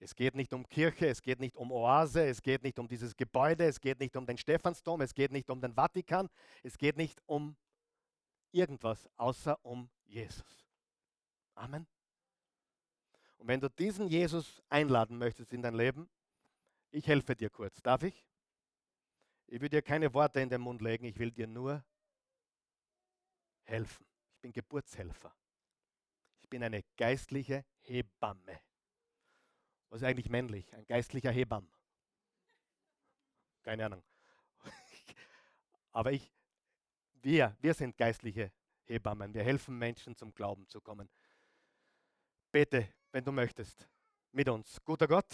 [0.00, 3.16] Es geht nicht um Kirche, es geht nicht um Oase, es geht nicht um dieses
[3.16, 6.28] Gebäude, es geht nicht um den Stephansdom, es geht nicht um den Vatikan,
[6.62, 7.56] es geht nicht um
[8.52, 10.66] irgendwas außer um Jesus.
[11.54, 11.86] Amen.
[13.38, 16.08] Und wenn du diesen Jesus einladen möchtest in dein Leben,
[16.90, 17.82] ich helfe dir kurz.
[17.82, 18.24] Darf ich?
[19.46, 21.84] Ich will dir keine Worte in den Mund legen, ich will dir nur
[23.64, 24.06] helfen.
[24.34, 25.34] Ich bin Geburtshelfer.
[26.40, 28.60] Ich bin eine geistliche Hebamme.
[29.88, 30.72] Was ist eigentlich männlich?
[30.74, 31.68] Ein geistlicher Hebamm.
[33.62, 34.02] Keine Ahnung.
[35.92, 36.32] Aber ich,
[37.22, 38.52] wir, wir sind geistliche
[38.84, 39.34] Hebammen.
[39.34, 41.08] Wir helfen Menschen zum Glauben zu kommen.
[42.50, 43.88] Bete, wenn du möchtest,
[44.32, 44.82] mit uns.
[44.84, 45.30] Guter Gott,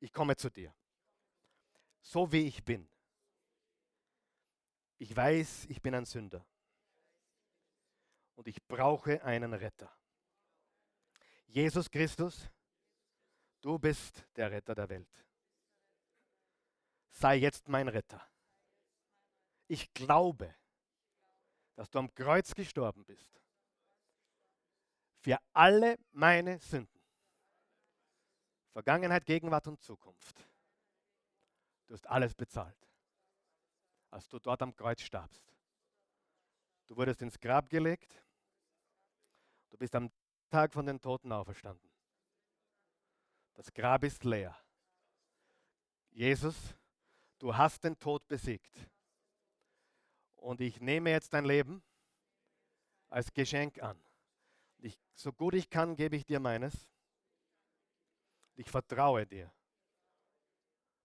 [0.00, 0.74] ich komme zu dir.
[2.00, 2.88] So wie ich bin.
[4.98, 6.44] Ich weiß, ich bin ein Sünder.
[8.34, 9.92] Und ich brauche einen Retter.
[11.46, 12.50] Jesus Christus,
[13.68, 15.26] du bist der Retter der Welt.
[17.10, 18.26] Sei jetzt mein Retter.
[19.66, 20.54] Ich glaube,
[21.74, 23.42] dass du am Kreuz gestorben bist.
[25.18, 26.98] Für alle meine Sünden.
[28.72, 30.48] Vergangenheit, Gegenwart und Zukunft.
[31.86, 32.88] Du hast alles bezahlt,
[34.10, 35.44] als du dort am Kreuz starbst.
[36.86, 38.24] Du wurdest ins Grab gelegt.
[39.68, 40.10] Du bist am
[40.48, 41.87] Tag von den Toten auferstanden.
[43.58, 44.56] Das Grab ist leer.
[46.10, 46.54] Jesus,
[47.40, 48.72] du hast den Tod besiegt.
[50.36, 51.82] Und ich nehme jetzt dein Leben
[53.08, 54.00] als Geschenk an.
[54.76, 56.88] Ich, so gut ich kann, gebe ich dir meines.
[58.54, 59.52] Ich vertraue dir.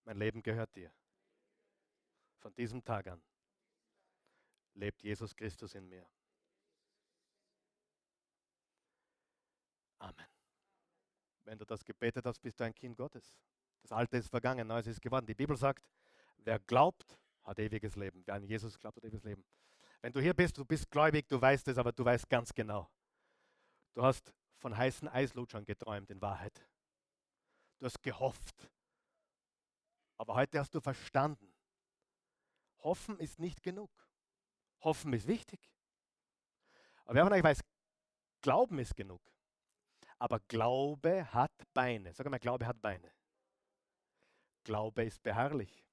[0.03, 0.93] Mein Leben gehört dir.
[2.37, 3.23] Von diesem Tag an
[4.75, 6.07] lebt Jesus Christus in mir.
[9.97, 10.32] Amen.
[11.45, 13.35] Wenn du das gebetet hast, bist du ein Kind Gottes.
[13.81, 15.25] Das Alte ist vergangen, Neues ist geworden.
[15.25, 15.89] Die Bibel sagt,
[16.37, 18.23] wer glaubt, hat ewiges Leben.
[18.25, 19.43] Wer an Jesus glaubt, hat ewiges Leben.
[20.01, 22.89] Wenn du hier bist, du bist gläubig, du weißt es, aber du weißt ganz genau.
[23.93, 26.65] Du hast von heißen Eislutschern geträumt in Wahrheit
[27.83, 28.71] du hast gehofft.
[30.17, 31.53] Aber heute hast du verstanden,
[32.79, 33.91] hoffen ist nicht genug.
[34.79, 35.59] Hoffen ist wichtig.
[37.03, 37.59] Aber wer von euch weiß,
[38.41, 39.21] Glauben ist genug.
[40.23, 42.13] Aber Glaube hat Beine.
[42.13, 43.11] Sag mal, Glaube hat Beine.
[44.63, 45.83] Glaube ist beharrlich.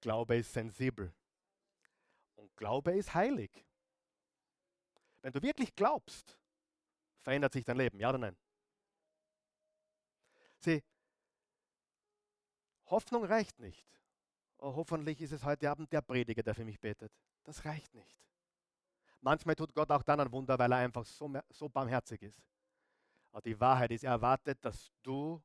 [0.00, 1.12] Glaube ist sensibel.
[2.36, 3.50] Und Glaube ist heilig.
[5.20, 6.38] Wenn du wirklich glaubst,
[7.22, 8.36] verändert sich dein Leben, ja oder nein?
[10.60, 10.80] Sieh,
[12.86, 13.84] Hoffnung reicht nicht.
[14.58, 17.10] Oh, hoffentlich ist es heute Abend der Prediger, der für mich betet.
[17.42, 18.24] Das reicht nicht.
[19.22, 22.51] Manchmal tut Gott auch dann ein Wunder, weil er einfach so, so barmherzig ist.
[23.32, 25.42] Aber die Wahrheit ist, er erwartet, dass du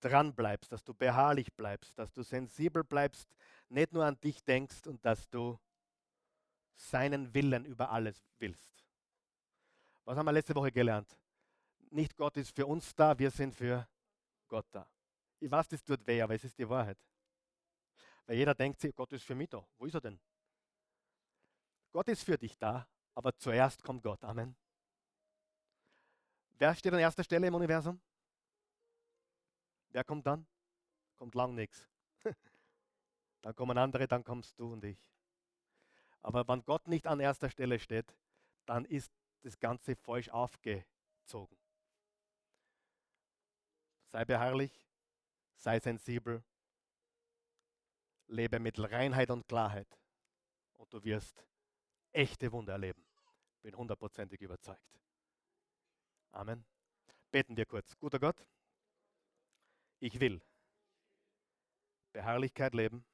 [0.00, 3.28] dran bleibst, dass du beharrlich bleibst, dass du sensibel bleibst,
[3.68, 5.58] nicht nur an dich denkst und dass du
[6.74, 8.84] seinen Willen über alles willst.
[10.04, 11.16] Was haben wir letzte Woche gelernt?
[11.92, 13.86] nicht Gott ist für uns da, wir sind für
[14.48, 14.88] Gott da.
[15.38, 16.98] Ich weiß, das tut weh, aber es ist die Wahrheit.
[18.26, 19.64] Weil jeder denkt sich, Gott ist für mich da.
[19.78, 20.18] Wo ist er denn?
[21.90, 24.22] Gott ist für dich da, aber zuerst kommt Gott.
[24.24, 24.56] Amen.
[26.62, 28.00] Wer steht an erster Stelle im Universum?
[29.88, 30.46] Wer kommt dann?
[31.16, 31.88] Kommt lang nichts.
[33.42, 35.10] Dann kommen andere, dann kommst du und ich.
[36.20, 38.16] Aber wenn Gott nicht an erster Stelle steht,
[38.64, 39.10] dann ist
[39.40, 41.58] das Ganze falsch aufgezogen.
[44.12, 44.86] Sei beharrlich,
[45.56, 46.44] sei sensibel,
[48.28, 49.98] lebe mit Reinheit und Klarheit
[50.74, 51.44] und du wirst
[52.12, 53.04] echte Wunder erleben.
[53.62, 54.92] Bin hundertprozentig überzeugt.
[56.32, 56.64] Amen.
[57.30, 57.96] Beten wir kurz.
[57.98, 58.36] Guter Gott,
[60.00, 60.42] ich will
[62.12, 63.04] Beharrlichkeit leben.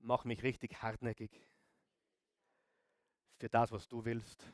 [0.00, 1.30] Mach mich richtig hartnäckig
[3.38, 4.44] für das, was du willst.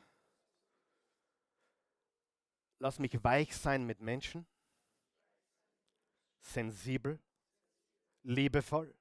[2.79, 4.45] Lass mich weich sein mit Menschen,
[6.41, 7.19] sensibel,
[8.23, 8.93] liebevoll,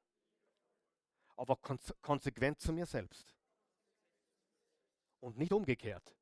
[1.37, 3.35] aber konsequent zu mir selbst.
[5.21, 6.15] Und nicht umgekehrt.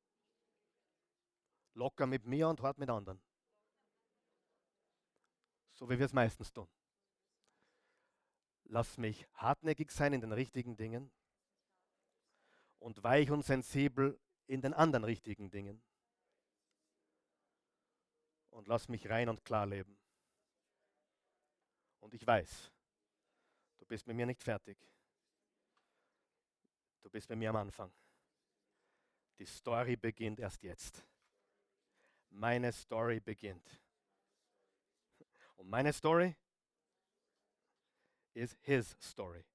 [1.73, 3.21] Locker mit mir und hart mit anderen.
[5.73, 6.67] So wie wir es meistens tun.
[8.65, 11.11] Lass mich hartnäckig sein in den richtigen Dingen
[12.79, 15.81] und weich und sensibel in den anderen richtigen Dingen.
[18.49, 19.97] Und lass mich rein und klar leben.
[21.99, 22.71] Und ich weiß,
[23.77, 24.77] du bist mit mir nicht fertig.
[27.01, 27.91] Du bist mit mir am Anfang.
[29.39, 31.05] Die Story beginnt erst jetzt.
[32.33, 33.79] Meine Story beginnt.
[35.55, 36.35] Und meine Story
[38.33, 39.45] ist his story.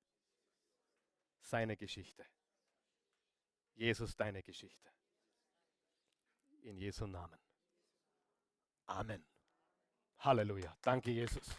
[1.40, 2.24] Seine Geschichte.
[3.74, 4.90] Jesus, deine Geschichte.
[6.62, 7.38] In Jesu Namen.
[8.86, 9.24] Amen.
[10.18, 10.76] Halleluja.
[10.82, 11.56] Danke, Jesus.